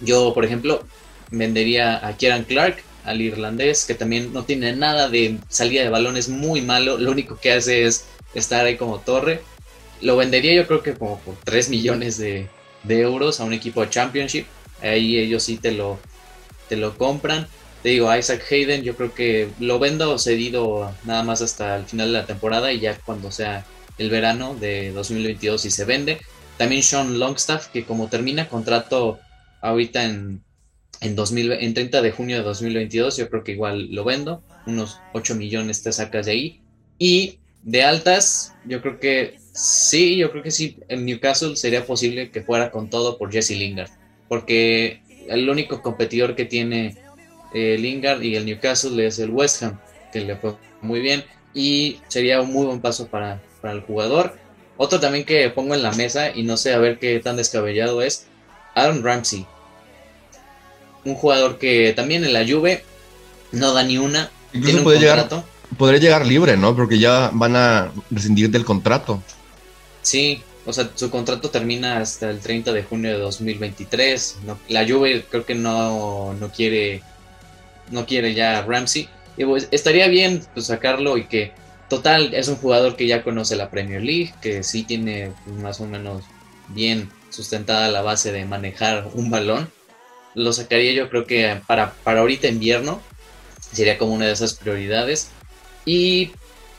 [0.00, 0.86] Yo, por ejemplo,
[1.30, 6.16] vendería a Kieran Clark, al irlandés, que también no tiene nada de salida de balón,
[6.16, 6.98] es muy malo.
[6.98, 9.40] Lo único que hace es estar ahí como torre.
[10.00, 12.48] Lo vendería yo creo que como por 3 millones de,
[12.84, 14.46] de euros a un equipo de Championship.
[14.82, 15.98] Ahí ellos sí te lo,
[16.68, 17.48] te lo compran.
[17.82, 22.08] Te digo, Isaac Hayden, yo creo que lo vendo cedido nada más hasta el final
[22.08, 23.64] de la temporada y ya cuando sea
[23.98, 26.18] el verano de 2022 y se vende.
[26.56, 29.18] También Sean Longstaff, que como termina contrato
[29.60, 30.42] ahorita en,
[31.00, 34.42] en, 2000, en 30 de junio de 2022, yo creo que igual lo vendo.
[34.66, 36.60] Unos 8 millones te sacas de ahí.
[36.98, 42.30] Y de altas, yo creo que sí, yo creo que sí, en Newcastle sería posible
[42.30, 43.90] que fuera con todo por Jesse Lingard.
[44.28, 46.96] Porque el único competidor que tiene
[47.54, 49.78] eh, Lingard y el Newcastle es el West Ham,
[50.12, 54.36] que le fue muy bien y sería un muy buen paso para, para, el jugador.
[54.76, 58.02] Otro también que pongo en la mesa y no sé a ver qué tan descabellado
[58.02, 58.26] es
[58.74, 59.46] Aaron Ramsey.
[61.04, 62.84] Un jugador que también en la Juve
[63.52, 64.30] no da ni una.
[64.52, 65.28] Incluso puede llegar,
[65.76, 66.74] podría llegar libre, ¿no?
[66.74, 69.22] Porque ya van a rescindir del contrato.
[70.02, 74.38] Sí, o sea, su contrato termina hasta el 30 de junio de 2023.
[74.44, 77.02] No, la Juve creo que no, no quiere
[77.90, 79.08] no quiere ya Ramsey.
[79.36, 81.52] Y pues estaría bien pues, sacarlo y que
[81.88, 85.80] total es un jugador que ya conoce la Premier League, que sí tiene pues, más
[85.80, 86.24] o menos
[86.68, 89.70] bien sustentada la base de manejar un balón.
[90.38, 93.00] Lo sacaría yo creo que para, para ahorita invierno
[93.72, 95.28] sería como una de esas prioridades.
[95.84, 96.30] Y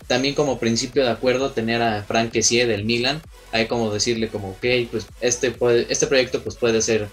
[0.08, 3.22] también como principio de acuerdo tener a Frank Kessie del Milan.
[3.52, 5.54] Hay como decirle como, ok, pues este,
[5.90, 7.08] este proyecto pues puede ser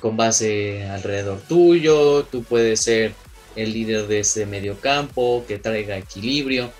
[0.00, 3.12] con base alrededor tuyo, tú puedes ser
[3.54, 6.70] el líder de ese medio campo, que traiga equilibrio.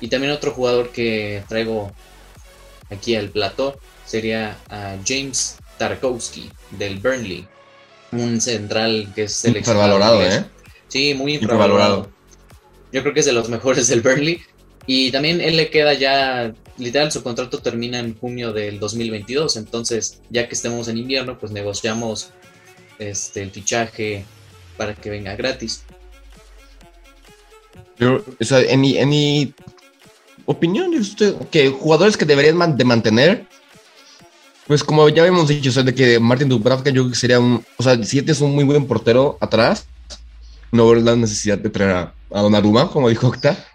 [0.00, 1.92] Y también otro jugador que traigo
[2.90, 7.46] aquí al plató sería a James Tarkowski del Burnley,
[8.12, 9.96] un central que es seleccionado.
[9.96, 10.44] Infravalorado, ¿eh?
[10.88, 11.98] Sí, muy infravalorado.
[11.98, 12.20] infravalorado.
[12.92, 14.42] Yo creo que es de los mejores del Burnley.
[14.86, 19.56] Y también él le queda ya, literal, su contrato termina en junio del 2022.
[19.56, 22.30] Entonces, ya que estemos en invierno, pues negociamos
[22.98, 24.24] este, el fichaje
[24.76, 25.84] para que venga gratis.
[27.98, 29.54] Yo, o sea, en mi, en mi
[30.46, 33.46] opinión, usted, que jugadores que deberían de mantener,
[34.70, 37.40] pues como ya habíamos dicho, o sea, de que Martin Dubravka yo creo que sería
[37.40, 39.88] un, o sea, si es un muy buen portero atrás,
[40.70, 43.56] no veo la necesidad de traer a, a Donnarumma, como dijo Octa.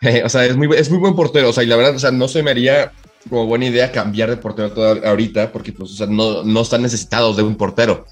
[0.00, 1.98] Eh, o sea, es muy, es muy buen portero, o sea, y la verdad, o
[1.98, 2.92] sea, no se me haría
[3.28, 6.82] como buena idea cambiar de portero toda, ahorita, porque pues, o sea, no, no están
[6.82, 8.06] necesitados de un portero.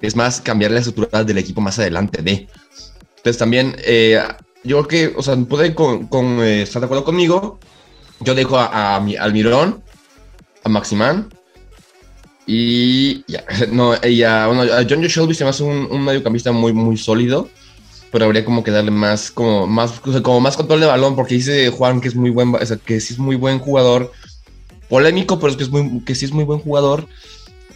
[0.00, 2.48] Es más, cambiar la estructura del equipo más adelante de.
[3.16, 4.22] Entonces también, eh,
[4.62, 6.08] yo creo que, o sea, puede con,
[6.42, 7.60] eh, estar de acuerdo conmigo.
[8.20, 9.82] Yo dejo a, a, a Almirón,
[10.66, 11.28] a Maximán,
[12.46, 16.72] Y ya, no, ella, bueno, a John Shelby se me hace un, un mediocampista muy,
[16.72, 17.48] muy sólido,
[18.12, 21.16] pero habría como que darle más, como más, o sea, como más control de balón,
[21.16, 24.12] porque dice Juan que es muy buen, o sea, que sí es muy buen jugador,
[24.88, 27.06] polémico, pero es que, es muy, que sí es muy buen jugador.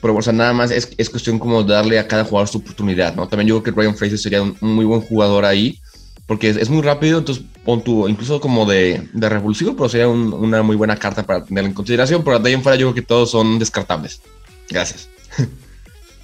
[0.01, 3.15] Pero, o sea, nada más es, es cuestión como darle a cada jugador su oportunidad,
[3.15, 3.29] ¿no?
[3.29, 5.79] También yo creo que Ryan Fraser sería un, un muy buen jugador ahí,
[6.27, 10.09] porque es, es, muy rápido, entonces pon tu, incluso como de, de revulsivo, pero sería
[10.09, 12.25] un, una muy buena carta para tener en consideración.
[12.25, 14.21] Pero de ahí en fuera yo creo que todos son descartables.
[14.69, 15.09] Gracias.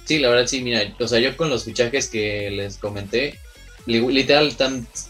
[0.05, 3.37] Sí, la verdad sí, mira, o sea, yo con los fichajes que les comenté,
[3.85, 4.55] literal,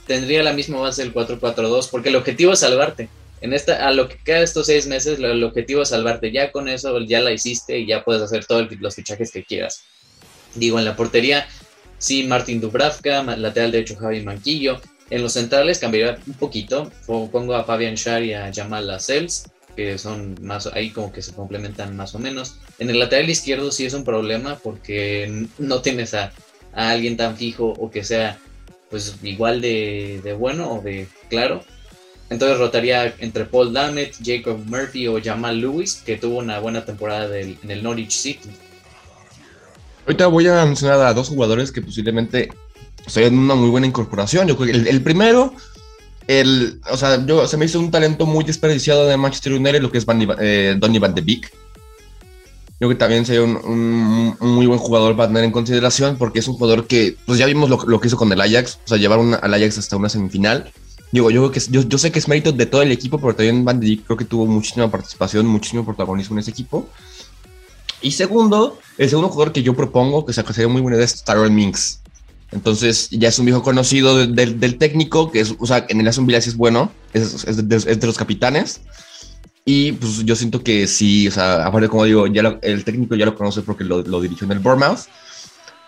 [0.07, 3.07] tendría la misma base del 4-4-2, porque el objetivo es salvarte.
[3.41, 6.31] En esta, a lo que queda estos seis meses, el objetivo es salvarte.
[6.31, 9.83] Ya con eso ya la hiciste y ya puedes hacer todos los fichajes que quieras.
[10.55, 11.47] Digo, en la portería,
[11.99, 14.81] sí, Martín Dubravka, lateral derecho Javi Manquillo.
[15.09, 16.91] En los centrales cambiaría un poquito.
[17.05, 21.33] Pongo a Fabian Schär y a Jamal Lascelles, que son más, ahí como que se
[21.33, 22.57] complementan más o menos.
[22.79, 26.33] En el lateral izquierdo sí es un problema porque no tienes a,
[26.73, 28.37] a alguien tan fijo o que sea
[28.89, 31.61] pues igual de, de bueno o de claro
[32.29, 37.37] entonces rotaría entre Paul Dammit, Jacob Murphy o Jamal Lewis, que tuvo una buena temporada
[37.39, 38.49] en el Norwich City.
[40.05, 42.49] Ahorita voy a mencionar a dos jugadores que posiblemente
[43.07, 44.47] sean una muy buena incorporación.
[44.47, 45.53] Yo creo que el, primero,
[46.27, 49.91] el, o sea, yo, se me hizo un talento muy desperdiciado de Manchester United, lo
[49.91, 51.51] que es Van, eh, Donny Van de Beek.
[52.79, 56.47] Yo creo que también sería un, muy buen jugador para tener en consideración, porque es
[56.47, 58.97] un jugador que, pues ya vimos lo, lo que hizo con el Ajax, o sea,
[58.97, 60.71] llevar una, al Ajax hasta una semifinal.
[61.11, 63.63] Digo, yo, que, yo, yo, sé que es mérito de todo el equipo, pero también
[63.63, 66.87] Van de Dijk creo que tuvo muchísima participación, muchísimo protagonismo en ese equipo.
[68.01, 72.01] Y segundo, el segundo jugador que yo propongo, que sería muy bueno, es Tyrell Minks.
[72.51, 75.99] Entonces, ya es un viejo conocido de, de, del técnico, que es, o sea, en
[75.99, 78.81] el Aston Villa es bueno, es, de, los capitanes.
[79.65, 83.25] Y pues yo siento que sí, o sea, aparte, como digo, ya el técnico ya
[83.25, 85.07] lo conoce porque lo, lo dirigió en el Bournemouth.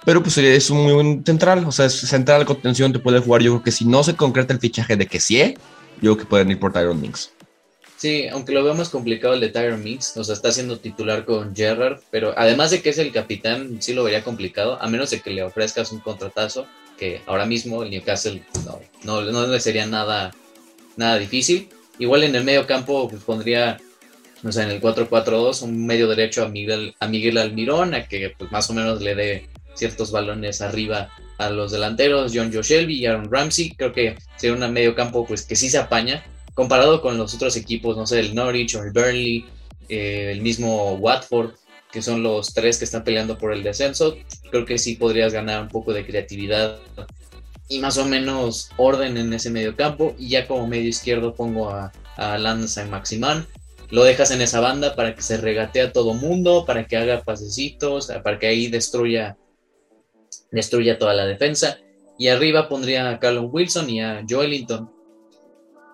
[0.05, 3.41] Pero pues es un muy buen central, o sea, es central contención, te puede jugar.
[3.41, 5.55] Yo creo que si no se concreta el fichaje de que sí,
[6.01, 7.01] yo creo que pueden ir por Tyron.
[7.99, 11.25] Sí, aunque lo veo más complicado el de Tyron Minks, o sea, está siendo titular
[11.25, 15.09] con Gerrard, pero además de que es el capitán, sí lo vería complicado, a menos
[15.09, 16.65] de que le ofrezcas un contratazo,
[16.97, 20.33] que ahora mismo el Newcastle no, no, no le sería nada,
[20.95, 21.67] nada difícil.
[21.97, 23.81] Igual en el medio campo pues, pondría,
[24.45, 28.33] o sea, en el 4-4-2, un medio derecho a Miguel, a Miguel Almirón, a que
[28.37, 32.99] pues, más o menos le dé ciertos balones arriba a los delanteros, John Joe Shelby
[32.99, 33.71] y Aaron Ramsey.
[33.71, 36.23] Creo que sería un medio campo pues, que sí se apaña,
[36.59, 39.45] comparado con los otros equipos, no sé, el Norwich o el Burnley,
[39.87, 41.51] eh, el mismo Watford,
[41.89, 44.17] que son los tres que están peleando por el descenso.
[44.51, 46.77] Creo que sí podrías ganar un poco de creatividad
[47.69, 50.13] y más o menos orden en ese medio campo.
[50.19, 53.47] Y ya como medio izquierdo pongo a, a Lance Saint Maximan.
[53.89, 57.23] Lo dejas en esa banda para que se regatee a todo mundo, para que haga
[57.23, 59.37] pasecitos, para que ahí destruya
[60.51, 61.77] destruya toda la defensa.
[62.17, 64.98] Y arriba pondría a Callum Wilson y a Joelinton.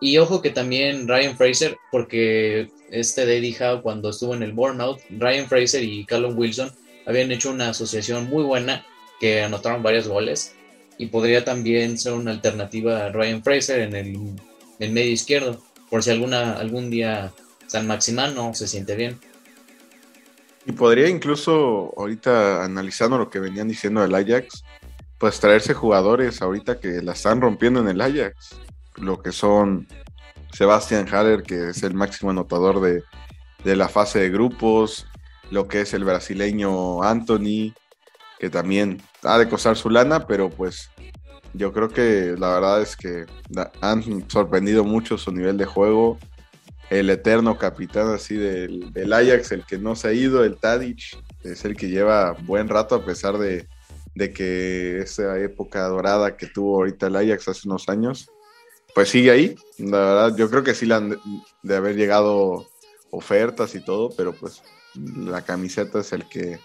[0.05, 4.99] Y ojo que también Ryan Fraser, porque este Eddie Howe cuando estuvo en el Bournemouth,
[5.09, 6.71] Ryan Fraser y Callum Wilson
[7.07, 8.85] habían hecho una asociación muy buena
[9.19, 10.53] que anotaron varios goles
[10.99, 14.35] y podría también ser una alternativa a Ryan Fraser en el,
[14.77, 17.33] el medio izquierdo, por si alguna, algún día
[17.65, 19.19] San Maximán no se siente bien.
[20.67, 24.63] Y podría incluso, ahorita analizando lo que venían diciendo del Ajax,
[25.17, 28.55] pues traerse jugadores ahorita que la están rompiendo en el Ajax.
[28.97, 29.87] Lo que son
[30.51, 33.03] Sebastian Haller, que es el máximo anotador de,
[33.63, 35.07] de la fase de grupos,
[35.51, 37.73] lo que es el brasileño Anthony,
[38.39, 40.89] que también ha de costar su lana, pero pues
[41.53, 43.25] yo creo que la verdad es que
[43.81, 46.19] han sorprendido mucho su nivel de juego.
[46.89, 51.17] El eterno capitán así del, del, Ajax, el que no se ha ido, el Tadic,
[51.43, 53.67] es el que lleva buen rato a pesar de,
[54.13, 58.29] de, que esa época dorada que tuvo ahorita el Ajax hace unos años,
[58.95, 59.55] pues sigue ahí.
[59.77, 61.19] La verdad, yo creo que sí le han
[61.61, 62.67] de, haber llegado
[63.11, 64.63] ofertas y todo, pero pues
[64.95, 66.57] la camiseta es el que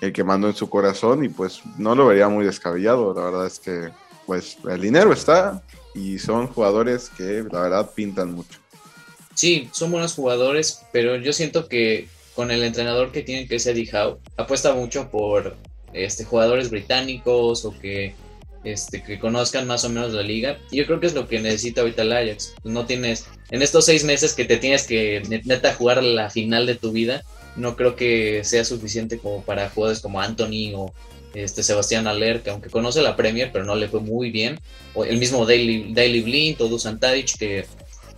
[0.00, 3.12] el que mandó en su corazón y pues no lo vería muy descabellado.
[3.12, 3.90] La verdad es que
[4.24, 5.62] pues el dinero está
[5.94, 8.64] y son jugadores que la verdad pintan mucho
[9.34, 13.76] sí, son buenos jugadores, pero yo siento que con el entrenador que tiene que ser
[13.76, 15.56] Eddie Howe, apuesta mucho por
[15.92, 18.14] este, jugadores británicos o que,
[18.64, 20.58] este, que conozcan más o menos la liga.
[20.70, 22.54] Y yo creo que es lo que necesita ahorita el Ajax.
[22.64, 26.74] No tienes, en estos seis meses que te tienes que neta jugar la final de
[26.74, 27.22] tu vida,
[27.56, 30.92] no creo que sea suficiente como para jugadores como Anthony o
[31.34, 34.58] este Sebastián Aller, que aunque conoce la Premier, pero no le fue muy bien.
[34.94, 37.66] O el mismo Daily, Daily Blind o Dusan Tadic, que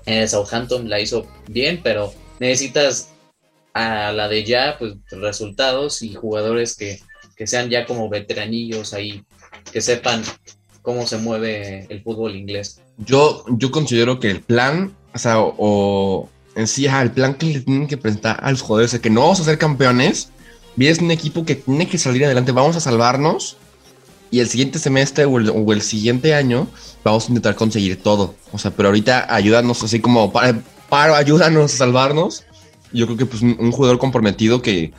[0.06, 3.10] en el Southampton la hizo bien, pero necesitas
[3.74, 7.00] a la de ya, pues resultados y jugadores que,
[7.36, 9.22] que sean ya como veteranillos ahí,
[9.72, 10.22] que sepan
[10.82, 12.80] cómo se mueve el fútbol inglés.
[12.98, 17.60] Yo, yo considero que el plan, o sea, o, en sí, el plan que le
[17.60, 20.30] tienen que presentar a los jugadores es que no vamos a ser campeones,
[20.76, 23.56] vienes un equipo que tiene que salir adelante, vamos a salvarnos
[24.30, 26.68] y el siguiente semestre o el, siguiente año
[27.04, 28.34] vamos a intentar conseguir todo.
[28.52, 32.44] O sea, pero ahorita ayúdanos así como para, para ayúdanos a salvarnos.
[32.92, 34.92] Yo creo que pues un, jugador comprometido que,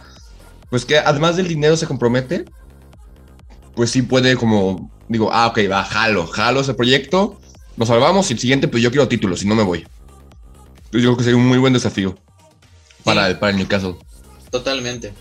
[0.70, 2.45] pues que además del dinero se compromete,
[3.78, 7.39] pues sí puede como, digo, ah, ok, va, jalo, jalo ese proyecto,
[7.78, 9.88] nos salvamos y el siguiente, pues yo quiero títulos y no me voy.
[10.91, 12.17] Yo creo que sería un muy buen desafío
[13.05, 13.95] para, el, para el Newcastle.
[14.51, 15.13] Totalmente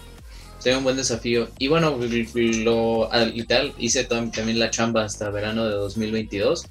[0.67, 1.49] sería un buen desafío.
[1.61, 6.65] Y bueno, lo literal hice también la chamba hasta verano de 2022.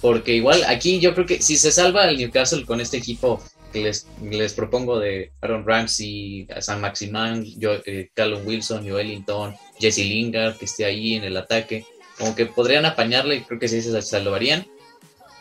[0.00, 3.42] Porque igual aquí yo creo que si se salva el Newcastle con este equipo
[3.72, 10.64] les, propongo de Aaron Ramsey, San Maximán, yo, eh, Callum Wilson, Joelinton, Jesse Lingard, que
[10.64, 11.84] esté ahí en el ataque,
[12.18, 14.66] como que podrían apañarle creo que sí se salvarían.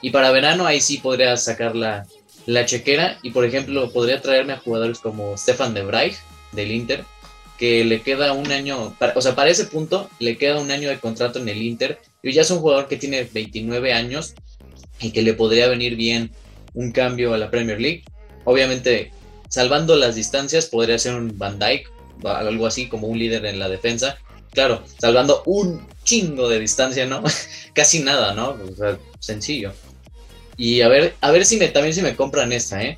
[0.01, 2.05] Y para verano ahí sí podría sacar la,
[2.45, 6.17] la chequera y por ejemplo podría traerme a jugadores como Stefan de Vrij
[6.53, 7.03] del Inter,
[7.57, 10.99] que le queda un año, o sea, para ese punto le queda un año de
[10.99, 14.35] contrato en el Inter y ya es un jugador que tiene 29 años
[14.99, 16.31] y que le podría venir bien
[16.73, 18.03] un cambio a la Premier League.
[18.47, 19.11] Obviamente,
[19.49, 21.89] salvando las distancias, podría ser un Van Dyke,
[22.23, 24.19] algo así como un líder en la defensa.
[24.53, 27.21] Claro, salvando un chingo de distancia, ¿no?
[27.73, 28.51] Casi nada, ¿no?
[28.51, 29.73] O sea, sencillo.
[30.55, 32.97] Y a ver, a ver si me, también si me compran esta, ¿eh?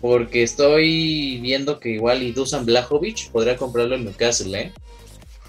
[0.00, 4.72] Porque estoy viendo que igual y Dusan Blajovic podría comprarlo en Newcastle, ¿eh?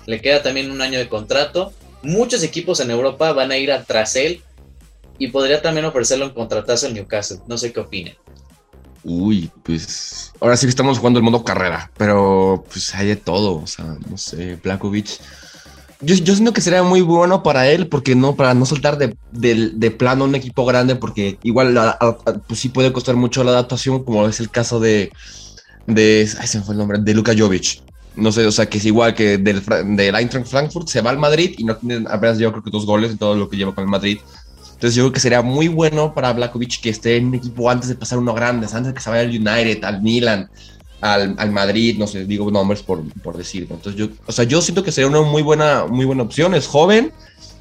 [0.07, 1.73] Le queda también un año de contrato.
[2.01, 4.41] Muchos equipos en Europa van a ir atrás él
[5.19, 7.37] y podría también ofrecerlo en contratazo en Newcastle.
[7.45, 8.15] No sé qué opinen.
[9.09, 13.61] Uy, pues ahora sí que estamos jugando el modo carrera, pero pues hay de todo,
[13.61, 15.19] o sea, no sé, Blakovic
[15.99, 19.91] yo, siento que sería muy bueno para él, porque no, para no soltar de, de,
[19.91, 21.75] plano un equipo grande, porque igual
[22.47, 25.11] pues sí puede costar mucho la adaptación, como es el caso de,
[25.87, 27.81] de ay, se me fue el nombre, de Luka Jovic.
[28.15, 29.63] No sé, o sea, que es igual que del,
[29.95, 32.85] del Eintracht Frankfurt, se va al Madrid y no tiene apenas yo creo que dos
[32.85, 34.19] goles en todo lo que lleva con el Madrid.
[34.77, 37.89] Entonces yo creo que sería muy bueno para Blakovic que esté en un equipo antes
[37.89, 40.51] de pasar uno grande, antes de que se vaya al United, al Milan,
[41.01, 43.65] al, al, Madrid, no sé, digo nombres por, por decir.
[43.71, 46.53] Entonces yo, o sea, yo siento que sería una muy buena, muy buena opción.
[46.53, 47.11] Es joven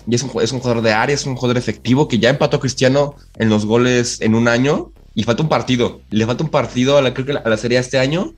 [0.06, 2.58] y es un, es un jugador de área, es un jugador efectivo que ya empató
[2.58, 6.02] a Cristiano en los goles en un año y falta un partido.
[6.10, 8.34] Le falta un partido a la, creo que a la serie este año.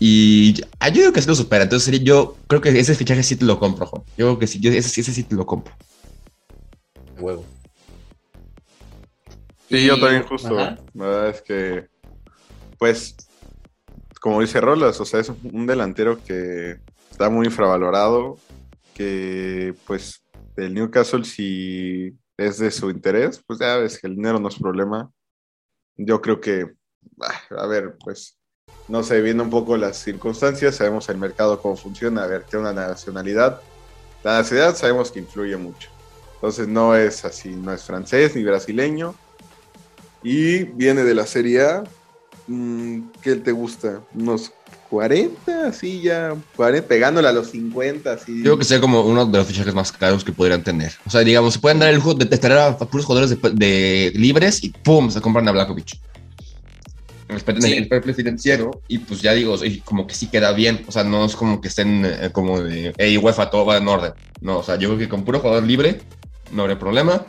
[0.00, 1.62] Y yo creo que se lo supera.
[1.62, 4.02] Entonces yo creo que ese fichaje sí te lo compro, Juan.
[4.18, 5.72] Yo creo que sí, yo ese, ese sí te lo compro.
[7.18, 7.44] Huevo.
[9.68, 10.54] Sí, yo también justo.
[10.54, 11.88] La verdad es que,
[12.78, 13.16] pues,
[14.20, 16.78] como dice Rolas, o sea, es un delantero que
[17.10, 18.36] está muy infravalorado,
[18.94, 20.24] que pues
[20.56, 24.58] el Newcastle si es de su interés, pues ya ves que el dinero no es
[24.58, 25.10] problema.
[25.96, 26.72] Yo creo que,
[27.20, 28.38] ah, a ver, pues,
[28.88, 32.68] no sé, viendo un poco las circunstancias, sabemos el mercado cómo funciona, a ver, tiene
[32.68, 33.60] una nacionalidad.
[34.22, 35.90] La nacionalidad sabemos que influye mucho.
[36.42, 39.14] Entonces no es así, no es francés ni brasileño.
[40.24, 41.84] Y viene de la Serie A,
[42.46, 44.00] Mm, ¿qué te gusta?
[44.14, 44.52] ¿Unos
[44.90, 45.68] 40?
[45.68, 48.38] Así ya, 40, pegándole a los 50, así.
[48.38, 50.92] Yo creo que sea como uno de los fichajes más caros que podrían tener.
[51.06, 54.62] O sea, digamos, se pueden dar el lujo de tener a puros jugadores de, libres
[54.64, 55.10] y ¡pum!
[55.10, 55.98] se compran a Blakovic.
[57.28, 60.84] Respeten el, el financiero y pues ya digo, como que sí queda bien.
[60.86, 63.88] O sea, no es como que estén eh, como de, hey, UEFA, todo va en
[63.88, 64.12] orden.
[64.42, 66.00] No, o sea, yo creo que con puro jugador libre
[66.52, 67.26] no habría problema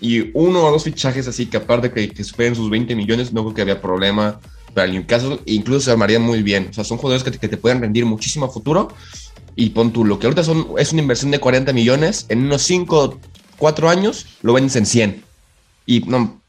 [0.00, 3.42] y uno o dos fichajes así que aparte que, que superen sus 20 millones, no
[3.42, 4.40] creo que había problema
[4.74, 6.68] para el Newcastle, incluso se armarían muy bien.
[6.70, 8.88] O sea, son jugadores que te, que te pueden rendir muchísimo a futuro.
[9.56, 12.62] Y pon tú, lo que ahorita son, es una inversión de 40 millones, en unos
[12.62, 13.20] 5,
[13.56, 15.24] 4 años lo vendes en 100.
[15.86, 16.40] Y no.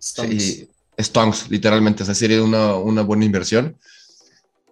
[0.00, 0.66] Stonks.
[1.00, 2.02] Stonks, literalmente.
[2.02, 3.76] O sea, sería una, una buena inversión.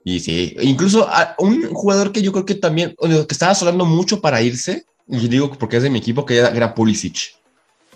[0.05, 1.09] Y sí, incluso
[1.39, 5.53] un jugador que yo creo que también, que estaba sonando mucho para irse, y digo
[5.59, 7.35] porque es de mi equipo, que era, Pulisic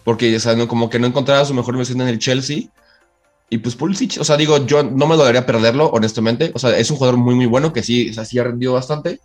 [0.05, 2.63] porque o sea, como que no encontraba su mejor versión en el Chelsea.
[3.51, 6.51] Y pues Pulisic, o sea, digo, yo no me lo debería perderlo, honestamente.
[6.55, 8.73] O sea, es un jugador muy, muy bueno que sí, o sea, sí ha rendido
[8.73, 9.21] bastante.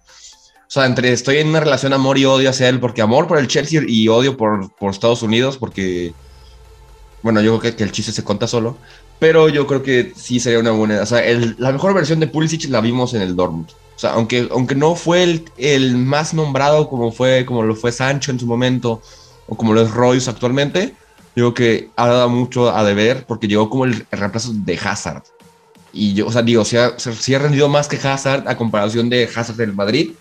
[0.67, 3.37] O sea, entre estoy en una relación amor y odio hacia él, porque amor por
[3.37, 6.13] el Chelsea y odio por, por Estados Unidos, porque,
[7.21, 8.77] bueno, yo creo que, que, el chiste se cuenta solo.
[9.19, 11.01] Pero yo creo que sí sería una buena.
[11.01, 13.69] O sea, el, la mejor versión de Pulisic la vimos en el Dortmund.
[14.03, 18.31] Sea, aunque, aunque no fue el, el más nombrado como, fue, como lo fue Sancho
[18.31, 19.01] en su momento
[19.47, 20.93] o como lo es Royce actualmente,
[21.37, 25.23] digo que ha dado mucho a deber porque llegó como el, reemplazo de Hazard.
[25.93, 29.09] Y yo, o sea, digo, si ha, si ha rendido más que Hazard a comparación
[29.09, 30.11] de Hazard del Madrid,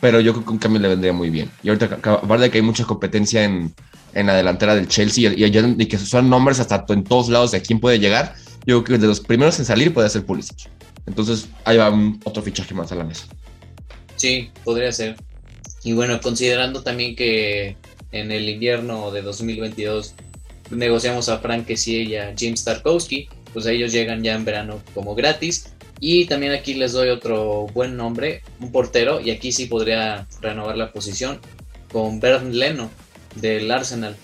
[0.00, 1.50] pero yo creo que un cambio le vendría muy bien.
[1.62, 3.74] Y ahorita, aparte de que hay mucha competencia en,
[4.14, 7.60] en la delantera del Chelsea y, y, que son nombres hasta en todos lados de
[7.60, 10.70] quién puede llegar, yo creo que de los primeros en salir puede ser Pulisic.
[11.06, 11.92] Entonces, ahí va
[12.24, 13.26] otro fichaje más a la mesa.
[14.16, 15.16] Sí, podría ser.
[15.84, 17.76] Y bueno, considerando también que
[18.12, 20.14] en el invierno de 2022
[20.70, 25.14] negociamos a Frank Kessie y a James Tarkowski, pues ellos llegan ya en verano como
[25.14, 25.72] gratis.
[25.98, 30.76] Y también aquí les doy otro buen nombre, un portero, y aquí sí podría renovar
[30.76, 31.38] la posición
[31.92, 32.90] con Bernd Leno
[33.36, 34.16] del Arsenal,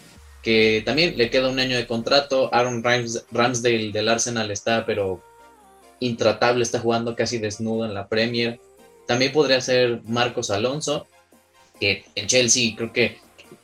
[0.43, 2.53] que también le queda un año de contrato.
[2.53, 5.23] Aaron Ramsdale del Arsenal está, pero
[6.01, 8.61] intratable, está jugando casi desnudo en la Premier.
[9.07, 11.07] También podría ser Marcos Alonso,
[11.81, 13.19] que en Chelsea creo que,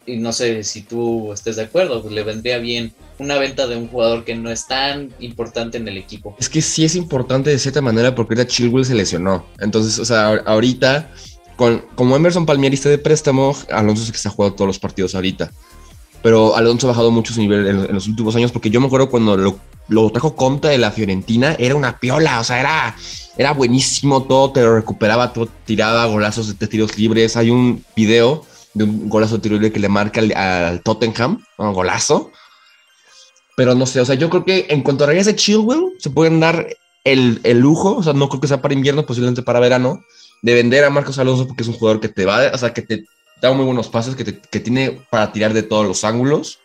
[0.07, 3.77] y no sé si tú estés de acuerdo, pues le vendría bien una venta de
[3.77, 6.37] un jugador que no es tan importante en el equipo.
[6.39, 9.45] Es que sí es importante de cierta manera porque ahorita Chilwell se lesionó.
[9.59, 11.11] Entonces, o sea, ahorita,
[11.57, 15.15] con, como Emerson Palmieri está de préstamo, Alonso es que está jugando todos los partidos
[15.15, 15.51] ahorita.
[16.23, 19.11] Pero Alonso ha bajado mucho su nivel en, los últimos años porque yo me acuerdo
[19.11, 19.59] cuando lo,
[19.89, 22.97] lo trajo Conta de la Fiorentina, era una piola, o sea, era,
[23.37, 27.37] era buenísimo todo, te lo recuperaba, todo tiraba golazos de tiros libres.
[27.37, 31.73] Hay un video de un golazo de tiro libre que le marca al, Tottenham, un
[31.73, 32.31] golazo
[33.57, 36.41] pero no sé, o sea, yo creo que en cuanto a regrese Chilwell, se pueden
[36.41, 36.67] dar
[37.05, 40.03] el, el, lujo, o sea, no creo que sea para invierno, posiblemente para verano,
[40.43, 42.83] de vender a Marcos Alonso porque es un jugador que te va, o sea, que
[42.83, 43.05] te
[43.41, 46.59] da muy buenos pases, que, te, que tiene para tirar de todos los ángulos.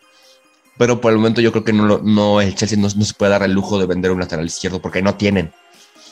[0.80, 3.32] Pero por el momento yo creo que no, no el Chelsea no, no, se puede
[3.32, 5.52] dar el lujo de vender un lateral izquierdo porque no tienen.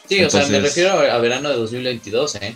[0.06, 2.54] Sí, o sea, me refiero a, verano de 2022, ¿eh?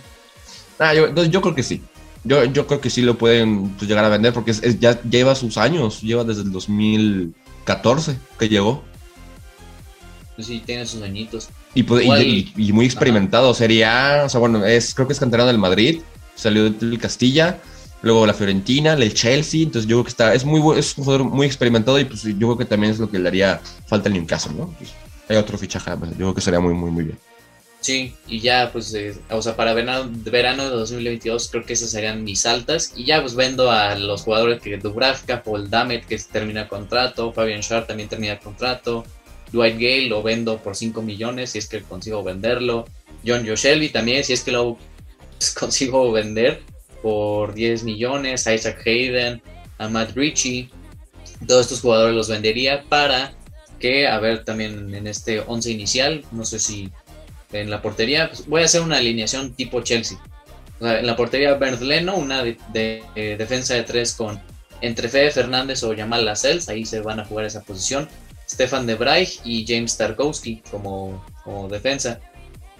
[0.77, 1.81] Ah, yo, yo creo que sí.
[2.23, 5.57] Yo, yo creo que sí lo pueden pues, llegar a vender porque ya lleva sus
[5.57, 7.33] años, lleva desde el 2000
[7.63, 8.83] 14 que llegó.
[10.35, 11.49] Pues sí, tiene sus añitos.
[11.73, 13.55] Y, pues, y, muy experimentado.
[13.55, 16.01] Sería, o sea, bueno, es, creo que es canterano del Madrid,
[16.35, 17.59] salió del Castilla,
[18.03, 19.63] luego la Fiorentina, el Chelsea.
[19.63, 22.35] Entonces yo creo que está, es muy es un jugador muy experimentado y pues yo
[22.37, 24.75] creo que también es lo que le haría falta al Newcastle, ¿no?
[24.77, 24.91] Pues,
[25.27, 27.17] hay otro fichaje, pues, yo creo que sería muy, muy, muy bien.
[27.79, 31.91] Sí, y ya, pues, eh, o sea, para verano, verano de 2022 creo que esas
[31.91, 32.93] serían mis altas.
[32.95, 37.61] Y ya, pues, vendo a los jugadores que Dubravka, Paul Damet, que termina contrato, Fabian
[37.61, 39.03] Schär también termina contrato,
[39.51, 42.85] Dwight Gale lo vendo por 5 millones si es que consigo venderlo,
[43.25, 44.77] John Joshelby también si es que lo
[45.59, 46.63] consigo vender
[47.03, 49.43] por 10 millones, Isaac Hayden,
[49.77, 50.69] a Matt Ritchie,
[51.45, 53.33] todos estos jugadores los vendería para
[53.79, 56.89] que, a ver, también en este 11 inicial, no sé si
[57.51, 60.17] en la portería, pues, voy a hacer una alineación tipo Chelsea.
[60.79, 62.57] en la portería Bernd Leno, una de,
[63.15, 64.41] eh, defensa de tres con
[64.81, 68.09] entre Fede Fernández o Jamal Lascelles, ahí se van a jugar esa posición.
[68.49, 72.19] Stefan de Breich y James Tarkowski como, como defensa.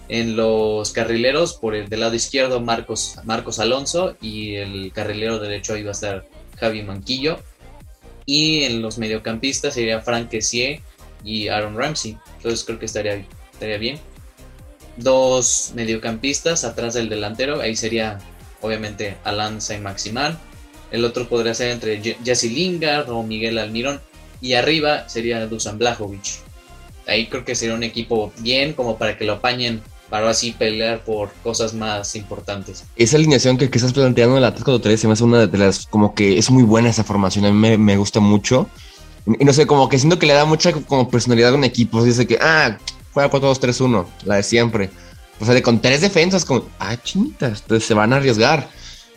[0.10, 5.74] En los carrileros, por el del lado izquierdo, Marcos, Marcos Alonso y el carrilero derecho
[5.74, 6.28] va a estar
[6.60, 7.39] Javi Manquillo.
[8.26, 10.82] Y en los mediocampistas sería Frank Kessier
[11.24, 12.18] y Aaron Ramsey.
[12.38, 13.99] Entonces creo que estaría, estaría bien
[14.97, 17.62] dos mediocampistas atrás del delantero.
[17.62, 18.20] Ahí sería
[18.62, 20.38] obviamente Alan Saint Maximan.
[20.91, 24.01] El otro podría ser entre Jesse Lingard o Miguel Almirón.
[24.41, 26.41] Y arriba sería Dusan Blajovic.
[27.08, 29.82] Ahí creo que sería un equipo bien como para que lo apañen
[30.14, 32.84] para así pelear por cosas más importantes.
[32.95, 36.14] Esa alineación que, estás planteando en la 3 se me hace una de las como
[36.14, 38.70] que es muy buena esa formación, a mí me, me gusta mucho.
[39.26, 42.03] Y no sé, como que siento que le da mucha como personalidad a un equipo.
[42.03, 42.78] Dice que, ah,
[43.11, 44.91] juega 4-2-3-1, la de siempre.
[45.39, 48.70] O sea, de con tres defensas, como, ah, chinitas, entonces se van a arriesgar.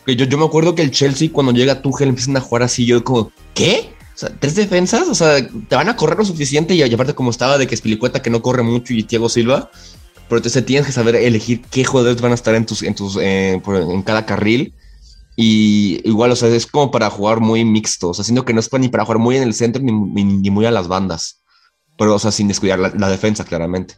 [0.06, 3.04] Yo, yo me acuerdo que el Chelsea, cuando llega Tuchel, empiezan a jugar así, yo
[3.04, 3.90] como, ¿qué?
[4.14, 7.30] O sea, tres defensas, o sea, te van a correr lo suficiente y aparte como
[7.30, 9.70] estaba de que Spilicueta que no corre mucho y Thiago Silva,
[10.28, 13.16] pero entonces tienes que saber elegir qué jugadores van a estar en tus, en tus,
[13.16, 14.74] eh, en cada carril.
[15.36, 18.60] Y igual, o sea, es como para jugar muy mixto, o sea, siendo que no
[18.60, 19.92] es ni para jugar muy en el centro ni,
[20.24, 21.42] ni muy a las bandas
[21.98, 23.94] pero o sea, sin descuidar la, defensa, claramente.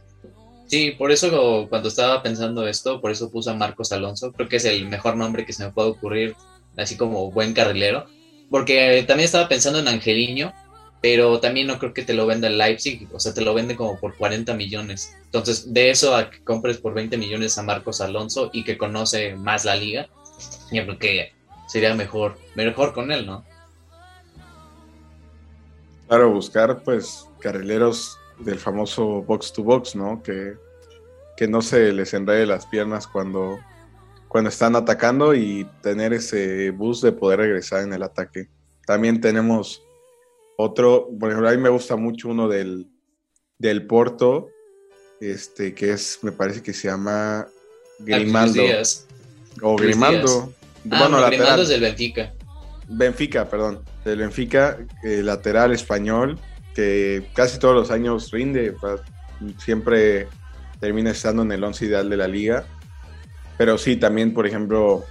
[0.67, 4.57] Sí, por eso cuando estaba pensando esto, por eso puse a Marcos Alonso, creo que
[4.57, 6.35] es el mejor nombre que se me puede ocurrir,
[6.77, 8.05] así como buen carrilero,
[8.49, 10.53] porque también estaba pensando en Angeliño,
[11.01, 13.75] pero también no creo que te lo venda el Leipzig, o sea, te lo vende
[13.75, 15.15] como por 40 millones.
[15.25, 19.35] Entonces, de eso a que compres por 20 millones a Marcos Alonso y que conoce
[19.35, 20.09] más la liga,
[20.71, 21.33] yo creo que
[21.67, 23.45] sería mejor, mejor con él, ¿no?
[26.07, 30.21] Claro, buscar pues carrileros del famoso box to box, ¿no?
[30.21, 30.55] Que,
[31.37, 33.59] que no se les enrede las piernas cuando,
[34.27, 38.49] cuando están atacando y tener ese boost de poder regresar en el ataque.
[38.85, 39.83] También tenemos
[40.61, 42.87] otro, por ejemplo, a mí me gusta mucho uno del,
[43.57, 44.49] del Porto,
[45.21, 47.47] este, que es, me parece que se llama Ah,
[47.99, 48.55] Grimaldo.
[48.61, 49.07] Luis Díaz.
[49.61, 50.53] O Luis Grimaldo.
[50.91, 51.61] Ah, bueno, no, lateral.
[51.61, 52.33] Es del Benfica.
[52.89, 53.83] Benfica, perdón.
[54.03, 56.37] Del Benfica, eh, lateral español,
[56.75, 58.75] que casi todos los años rinde.
[59.57, 60.27] Siempre
[60.81, 62.65] termina estando en el once ideal de la liga.
[63.57, 65.05] Pero sí, también, por ejemplo,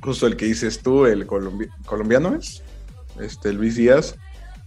[0.00, 2.62] justo el que dices tú, el colombi- colombiano es,
[3.20, 4.16] este Luis Díaz,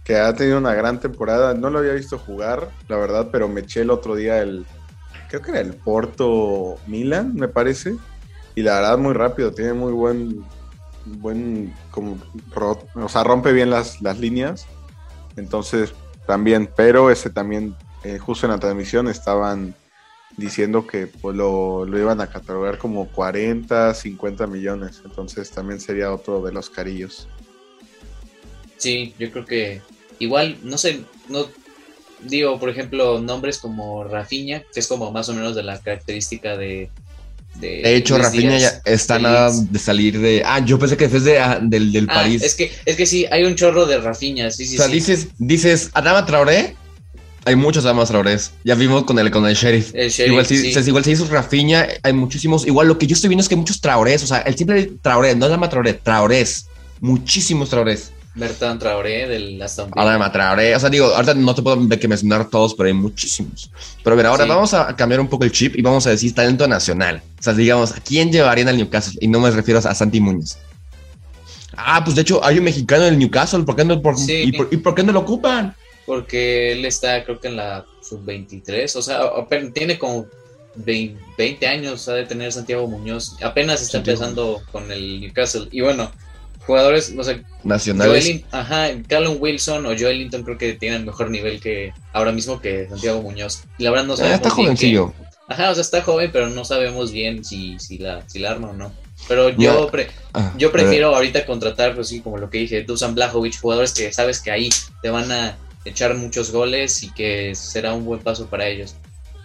[0.06, 1.52] que ha tenido una gran temporada.
[1.54, 4.64] No lo había visto jugar, la verdad, pero me eché el otro día el,
[5.28, 7.96] creo que era el Porto Milan, me parece.
[8.54, 10.44] Y la verdad, muy rápido, tiene muy buen,
[11.04, 12.18] buen, como,
[12.94, 14.66] o sea, rompe bien las, las líneas.
[15.36, 15.92] Entonces,
[16.24, 19.74] también, pero ese también, eh, justo en la transmisión estaban
[20.36, 25.02] diciendo que pues, lo, lo iban a catalogar como 40, 50 millones.
[25.04, 27.28] Entonces, también sería otro de los carillos.
[28.76, 29.82] Sí, yo creo que
[30.18, 31.46] igual, no sé, no
[32.22, 36.56] digo, por ejemplo, nombres como Rafinha, que es como más o menos de la característica
[36.56, 36.90] de...
[37.56, 40.42] De, De hecho, Rafinha ya está de nada de salir de.
[40.44, 42.42] Ah, yo pensé que fue de, ah, del, del Ah, París.
[42.42, 44.92] es que, es que sí, hay un chorro de Rafinha, sí, sí, o sea, sí.
[44.92, 46.76] dices, dices, Adama Traoré.
[47.46, 48.50] Hay muchos Adama Traorés.
[48.62, 49.92] Ya vimos con el, con el Sheriff.
[49.94, 50.72] El Sheriff, igual, si, sí.
[50.72, 52.66] sea, igual si dices Rafinha, hay muchísimos.
[52.66, 54.22] Igual lo que yo estoy viendo es que hay muchos Traorés.
[54.22, 56.66] O sea, el simple Traoré, no Adama Traoré, Traorés.
[57.00, 58.10] Muchísimos Traorés.
[58.36, 60.02] Bertrand Traoré del Aston Villa.
[60.02, 60.76] Adama Traoré.
[60.76, 63.70] O sea, digo, ahorita no te puedo de que mencionar todos, pero hay muchísimos.
[64.04, 64.48] Pero a ver, ahora Sí.
[64.50, 67.22] vamos a cambiar un poco el chip y vamos a decir talento nacional.
[67.38, 69.18] O sea, digamos, ¿a quién llevarían al Newcastle?
[69.20, 70.58] Y no me refiero a Santi Muñoz.
[71.76, 73.64] Ah, pues de hecho hay un mexicano en el Newcastle.
[73.64, 74.32] ¿Por qué no, por- Sí.
[74.46, 75.74] y, por, y por qué no lo ocupan?
[76.06, 79.20] Porque él está, creo que en la sub-23, o sea,
[79.74, 80.26] tiene como
[80.76, 83.36] 20, 20 años, ha de tener Santiago Muñoz.
[83.42, 84.18] Apenas está Santiago.
[84.22, 85.68] empezando con el Newcastle.
[85.72, 86.10] Y bueno,
[86.66, 88.24] jugadores, o sea, Nacionales.
[88.24, 92.88] Joelin- ajá, Callum Wilson o Joelinton creo que tienen mejor nivel que ahora mismo que
[92.88, 93.62] Santiago Muñoz.
[93.78, 95.12] Y la verdad no Ah, sabemos está bien jovencillo.
[95.18, 98.50] qué- Ajá, o sea, está joven, pero no sabemos bien si, si, la, si la
[98.50, 98.92] arma o no.
[99.28, 103.14] Pero yo, pre- Ah, yo prefiero ahorita contratar, pues sí, como lo que dije, Dusan
[103.14, 104.68] Blajovic, jugadores que sabes que ahí
[105.02, 108.96] te van a echar muchos goles y que será un buen paso para ellos.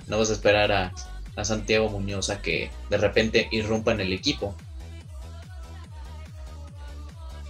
[0.08, 0.92] No vas a esperar a,
[1.36, 4.56] a Santiago Muñoz a que de repente irrumpa en el equipo.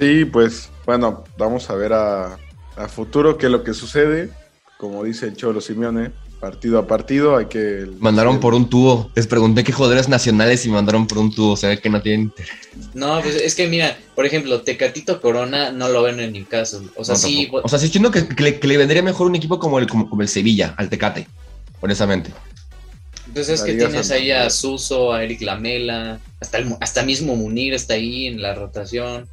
[0.02, 2.40] Sí, pues bueno, vamos a ver a,
[2.76, 4.32] a futuro qué es lo que sucede.
[4.80, 7.88] Como dice el Cholo Simeone, partido a partido hay que...
[8.00, 9.12] Mandaron por un tubo.
[9.16, 11.52] Les pregunté qué jugadores nacionales y mandaron por un tubo.
[11.52, 12.52] O sea, que no tienen interés.
[12.96, 16.88] No, pues es que mira, por ejemplo, Tecatito Corona no lo ven en Newcastle.
[16.96, 17.68] O sea, No, sí, tampoco.
[17.68, 19.86] O sea, sí siento que, que le, que le vendría mejor un equipo como el,
[19.86, 21.28] como, como el Sevilla, al Tecate.
[21.80, 22.32] Honestamente.
[23.36, 24.50] pues es que tienes ahí a.
[24.50, 29.30] Suso, a Eric Lamela, hasta, el, hasta mismo Munir está ahí en la rotación.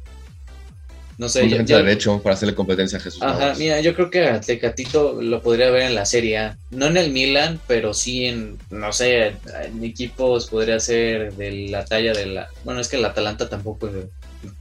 [1.19, 3.21] No sé, yo- derecho para hacerle competencia a Jesús.
[3.21, 3.59] Ajá, Navas.
[3.59, 6.57] mira, yo creo que a Tecatito lo podría ver en la Serie A.
[6.71, 11.83] No en el Milan, pero sí en, no sé, en equipos podría ser de la
[11.85, 12.47] talla de la...
[12.63, 13.87] Bueno, es que el Atalanta tampoco...
[13.89, 14.07] eh,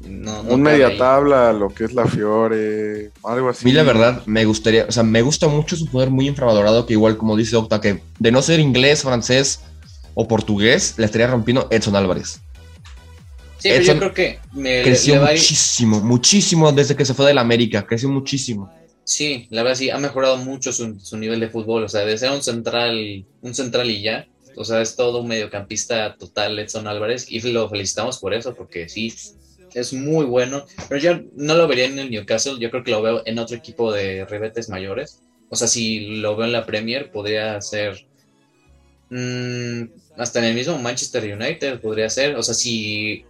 [0.00, 0.98] No, no un media ahí.
[0.98, 3.64] tabla, lo que es la Fiore, algo A así.
[3.64, 6.94] mí la verdad me gustaría, o sea, me gusta mucho su poder muy infravalorado que
[6.94, 9.60] igual como dice Octa, que de no ser inglés, francés
[10.14, 12.40] o portugués, le estaría rompiendo Edson Álvarez.
[13.58, 17.04] Sí, pero yo creo que me, Creció le va a ir- muchísimo, muchísimo desde que
[17.04, 18.70] se fue del América, creció muchísimo.
[19.04, 21.82] Sí, la verdad sí, ha mejorado mucho su, su nivel de fútbol.
[21.84, 24.26] O sea, de ser un central, un central y ya.
[24.54, 27.26] O sea, es todo un mediocampista total, Edson Álvarez.
[27.30, 29.12] Y lo felicitamos por eso, porque sí,
[29.74, 30.66] es muy bueno.
[30.88, 32.58] Pero yo no lo vería en el Newcastle.
[32.60, 35.20] Yo creo que lo veo en otro equipo de ribetes mayores.
[35.48, 38.04] O sea, si lo veo en la Premier, podría ser.
[39.10, 39.82] mm,
[40.18, 42.36] hasta en el mismo Manchester United podría ser.
[42.36, 43.24] O sea, si.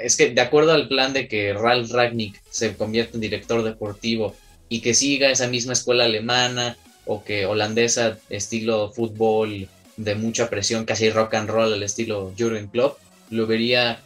[0.00, 4.34] Es que de acuerdo al plan de que Ralf Ragnick se convierta en director deportivo
[4.68, 10.84] y que siga esa misma escuela alemana o que holandesa, estilo fútbol de mucha presión,
[10.84, 12.98] casi rock and roll al estilo Jurgen Klopp,
[13.30, 14.00] lo vería,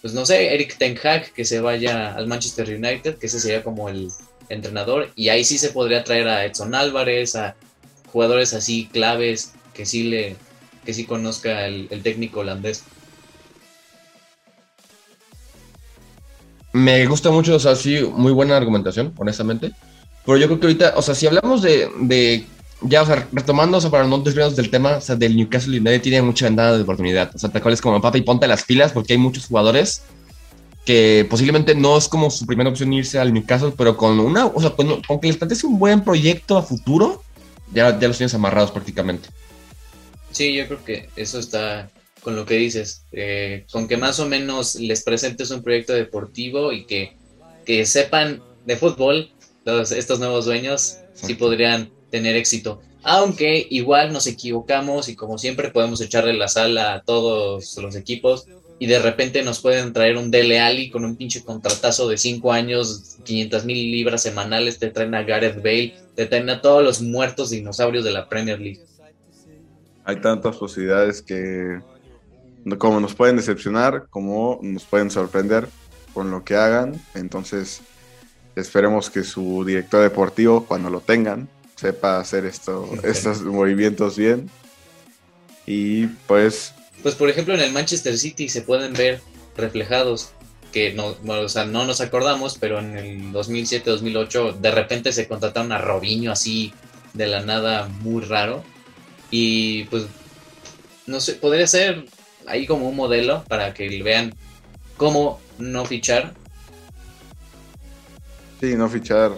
[0.00, 3.62] pues no sé, Eric Ten Hag que se vaya al Manchester United, que ese sería
[3.62, 4.08] como el
[4.48, 7.56] entrenador, y ahí sí se podría traer a Edson Álvarez, a
[8.10, 10.36] jugadores así claves que sí le
[10.84, 12.82] que sí conozca el, el técnico holandés.
[16.78, 19.72] Me gusta mucho, o sea, sí, muy buena argumentación, honestamente.
[20.24, 22.46] Pero yo creo que ahorita, o sea, si hablamos de, de
[22.82, 25.80] ya, o sea, retomando, o sea, para no desviarnos del tema, o sea, del Newcastle
[25.80, 27.34] United tiene mucha ventana de oportunidad.
[27.34, 30.02] O sea, te acuerdas como papá y ponte las pilas porque hay muchos jugadores
[30.84, 34.60] que posiblemente no es como su primera opción irse al Newcastle, pero con una, o
[34.60, 37.24] sea, con, que les plantees un buen proyecto a futuro,
[37.74, 39.28] ya, ya los tienes amarrados prácticamente.
[40.30, 41.90] Sí, yo creo que eso está
[42.28, 46.74] con lo que dices, eh, con que más o menos les presentes un proyecto deportivo
[46.74, 47.16] y que,
[47.64, 49.30] que sepan de fútbol,
[49.64, 52.82] los, estos nuevos dueños sí podrían tener éxito.
[53.02, 58.44] Aunque igual nos equivocamos y como siempre podemos echarle la sala a todos los equipos
[58.78, 62.52] y de repente nos pueden traer un Dele Alli con un pinche contratazo de 5
[62.52, 67.00] años, 500 mil libras semanales, te traen a Gareth Bale, te traen a todos los
[67.00, 68.82] muertos dinosaurios de la Premier League.
[70.04, 71.80] Hay tantas posibilidades que
[72.76, 75.68] como nos pueden decepcionar, como nos pueden sorprender
[76.12, 77.00] con lo que hagan.
[77.14, 77.80] Entonces,
[78.56, 84.50] esperemos que su director deportivo, cuando lo tengan, sepa hacer esto, estos movimientos bien.
[85.64, 89.20] Y pues pues por ejemplo en el Manchester City se pueden ver
[89.56, 90.30] reflejados
[90.72, 95.72] que no, o sea, no nos acordamos, pero en el 2007-2008 de repente se contrataron
[95.72, 96.74] a Robinho así
[97.14, 98.62] de la nada muy raro
[99.30, 100.06] y pues
[101.06, 102.04] no sé, podría ser
[102.48, 104.34] ahí como un modelo para que vean
[104.96, 106.34] cómo no fichar.
[108.60, 109.32] Sí, no fichar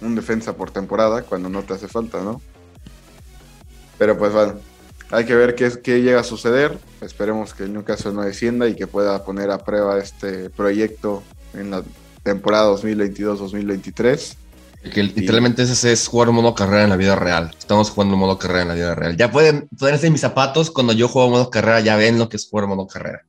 [0.00, 2.40] un defensa por temporada cuando no te hace falta, ¿no?
[3.98, 4.54] Pero pues bueno,
[5.10, 6.78] hay que ver qué, qué llega a suceder.
[7.00, 11.22] Esperemos que Newcastle no descienda y que pueda poner a prueba este proyecto
[11.54, 11.82] en la
[12.22, 14.36] temporada 2022-2023.
[14.92, 17.50] Que literalmente ese es jugar modo carrera en la vida real.
[17.58, 19.16] Estamos jugando modo carrera en la vida real.
[19.16, 22.48] Ya pueden ponerse mis zapatos cuando yo juego modo carrera, ya ven lo que es
[22.48, 23.24] jugar modo carrera.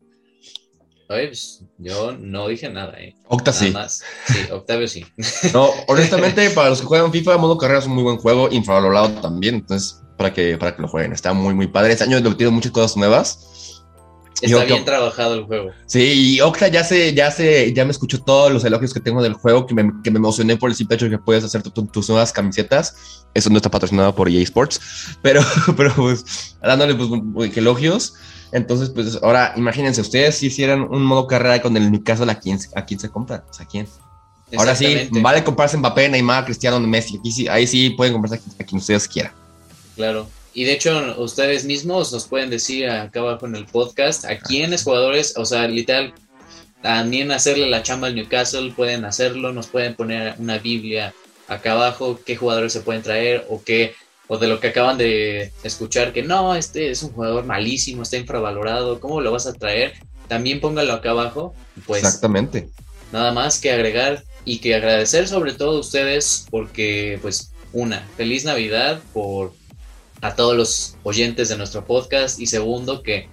[1.10, 3.16] Oye, pues, yo no dije nada, ¿eh?
[3.30, 3.74] Octa sí.
[4.26, 5.06] Sí, Octavio sí.
[5.54, 9.10] No, honestamente, para los que juegan FIFA, modo carrera es un muy buen juego, infravalorado
[9.22, 9.56] también.
[9.56, 11.14] Entonces, para que, para que lo jueguen.
[11.14, 11.94] Está muy, muy padre.
[11.94, 13.57] Este año he metido muchas cosas nuevas.
[14.42, 15.72] Está bien trabajado el juego.
[15.86, 19.22] Sí, y Octa ya se, ya se, ya me escuchó todos los elogios que tengo
[19.24, 21.64] del juego, que me, que me emocioné por el simple hecho de que puedes hacer
[21.64, 23.26] tus nuevas camisetas.
[23.34, 24.80] Eso no está patrocinado por EA Sports,
[25.22, 25.42] pero,
[25.76, 28.14] pero pues dándole pues elogios.
[28.52, 32.60] Entonces, pues ahora imagínense, ustedes si hicieran un modo carrera con el caso, ¿a quién,
[32.76, 33.44] a quién se compra?
[33.60, 33.88] ¿a quién?
[34.56, 37.18] Ahora sí, vale comprarse Mbappé, Neymar, Cristiano, Messi.
[37.18, 39.34] Aquí sí, ahí sí pueden comprarse a quien ustedes quieran.
[39.96, 40.28] Claro.
[40.58, 44.86] Y de hecho, ustedes mismos nos pueden decir acá abajo en el podcast a quiénes
[44.86, 46.16] jugadores, o sea, literal,
[46.82, 51.14] también hacerle la chamba al Newcastle, pueden hacerlo, nos pueden poner una Biblia
[51.48, 53.94] acá abajo, qué jugadores se pueden traer o qué,
[54.28, 58.18] o de lo que acaban de escuchar, que no, este es un jugador malísimo, está
[58.18, 59.94] infravalorado, ¿cómo lo vas a traer?
[60.28, 61.54] También póngalo acá abajo.
[61.86, 62.68] Pues, Exactamente.
[63.12, 68.44] Nada más que agregar y que agradecer sobre todo a ustedes porque, pues, una, feliz
[68.44, 69.54] Navidad por
[70.22, 73.30] a todos los oyentes de nuestro podcast y segundo que,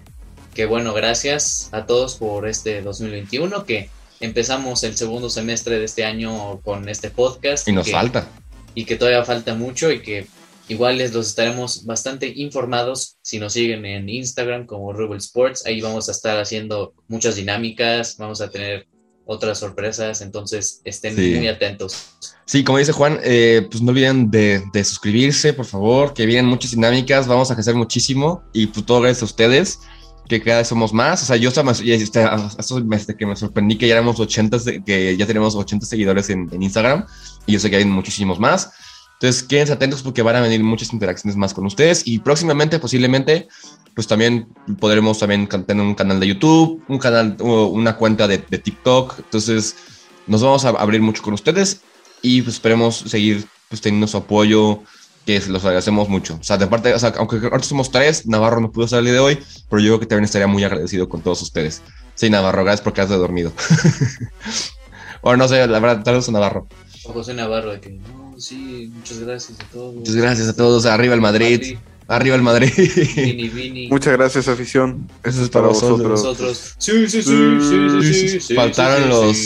[0.54, 3.88] que bueno, gracias a todos por este 2021 que
[4.20, 7.66] empezamos el segundo semestre de este año con este podcast.
[7.68, 8.28] Y nos falta.
[8.74, 10.26] Y que todavía falta mucho y que
[10.68, 15.66] igual les los estaremos bastante informados si nos siguen en Instagram como Rubel Sports.
[15.66, 18.86] Ahí vamos a estar haciendo muchas dinámicas, vamos a tener
[19.26, 22.13] otras sorpresas, entonces estén muy atentos.
[22.46, 26.72] Sí, como dice Juan, eh, pues no olviden de, suscribirse, por favor, que vienen muchas
[26.72, 29.80] dinámicas, vamos a crecer muchísimo y pues todo gracias a ustedes,
[30.28, 31.22] que cada vez somos más.
[31.22, 35.54] O sea, yo hasta, hasta que me sorprendí que ya éramos 80, que ya tenemos
[35.54, 37.06] 80 seguidores en, en Instagram
[37.46, 38.72] y yo sé que hay muchísimos más.
[39.14, 43.48] Entonces, quédense atentos porque van a venir muchas interacciones más con ustedes y próximamente, posiblemente,
[43.94, 49.20] pues también podremos también tener un canal de YouTube, un canal, una cuenta de, TikTok.
[49.20, 49.76] Entonces,
[50.26, 51.80] nos vamos a abrir mucho con ustedes
[52.24, 54.82] y pues esperemos seguir pues teniendo su apoyo,
[55.26, 56.38] que los agradecemos mucho.
[56.40, 59.18] O sea, de parte, o sea, aunque ahorita somos tres, Navarro no pudo salir de
[59.18, 61.82] hoy, pero yo creo que también estaría muy agradecido con todos ustedes.
[62.14, 63.52] Sí, Navarro, gracias porque has de dormido.
[65.22, 66.66] bueno, no sé, la verdad, tal vez Navarro.
[67.02, 69.94] José Navarro, de que no, sí, muchas gracias a todos.
[69.96, 70.86] Muchas gracias a todos.
[70.86, 71.76] Arriba el Madrid.
[72.06, 72.70] Arriba el Madrid.
[73.90, 75.08] Muchas gracias, afición.
[75.22, 76.74] Eso es para vosotros.
[76.78, 79.36] Sí, sí, sí, sí, Faltaron los.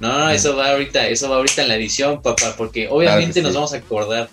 [0.00, 3.54] No, no, eso va ahorita, eso va ahorita en la edición, papá, porque obviamente nos
[3.54, 4.30] vamos a acordar.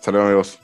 [0.00, 0.58] Saludos amigos.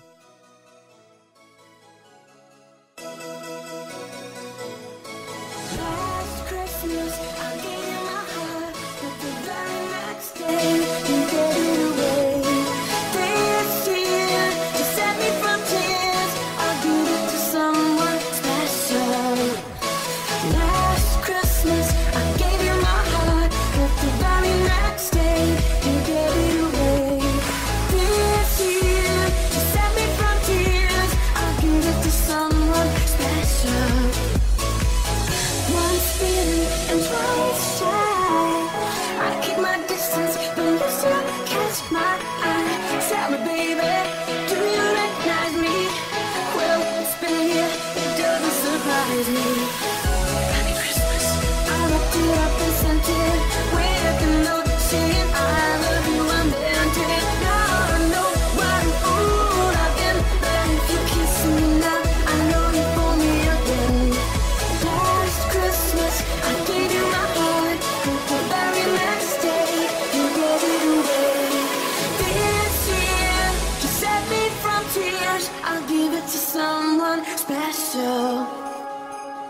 [77.49, 78.47] special.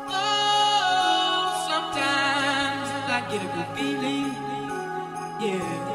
[0.07, 4.31] Oh, sometimes I get a good feeling,
[5.41, 5.88] yeah.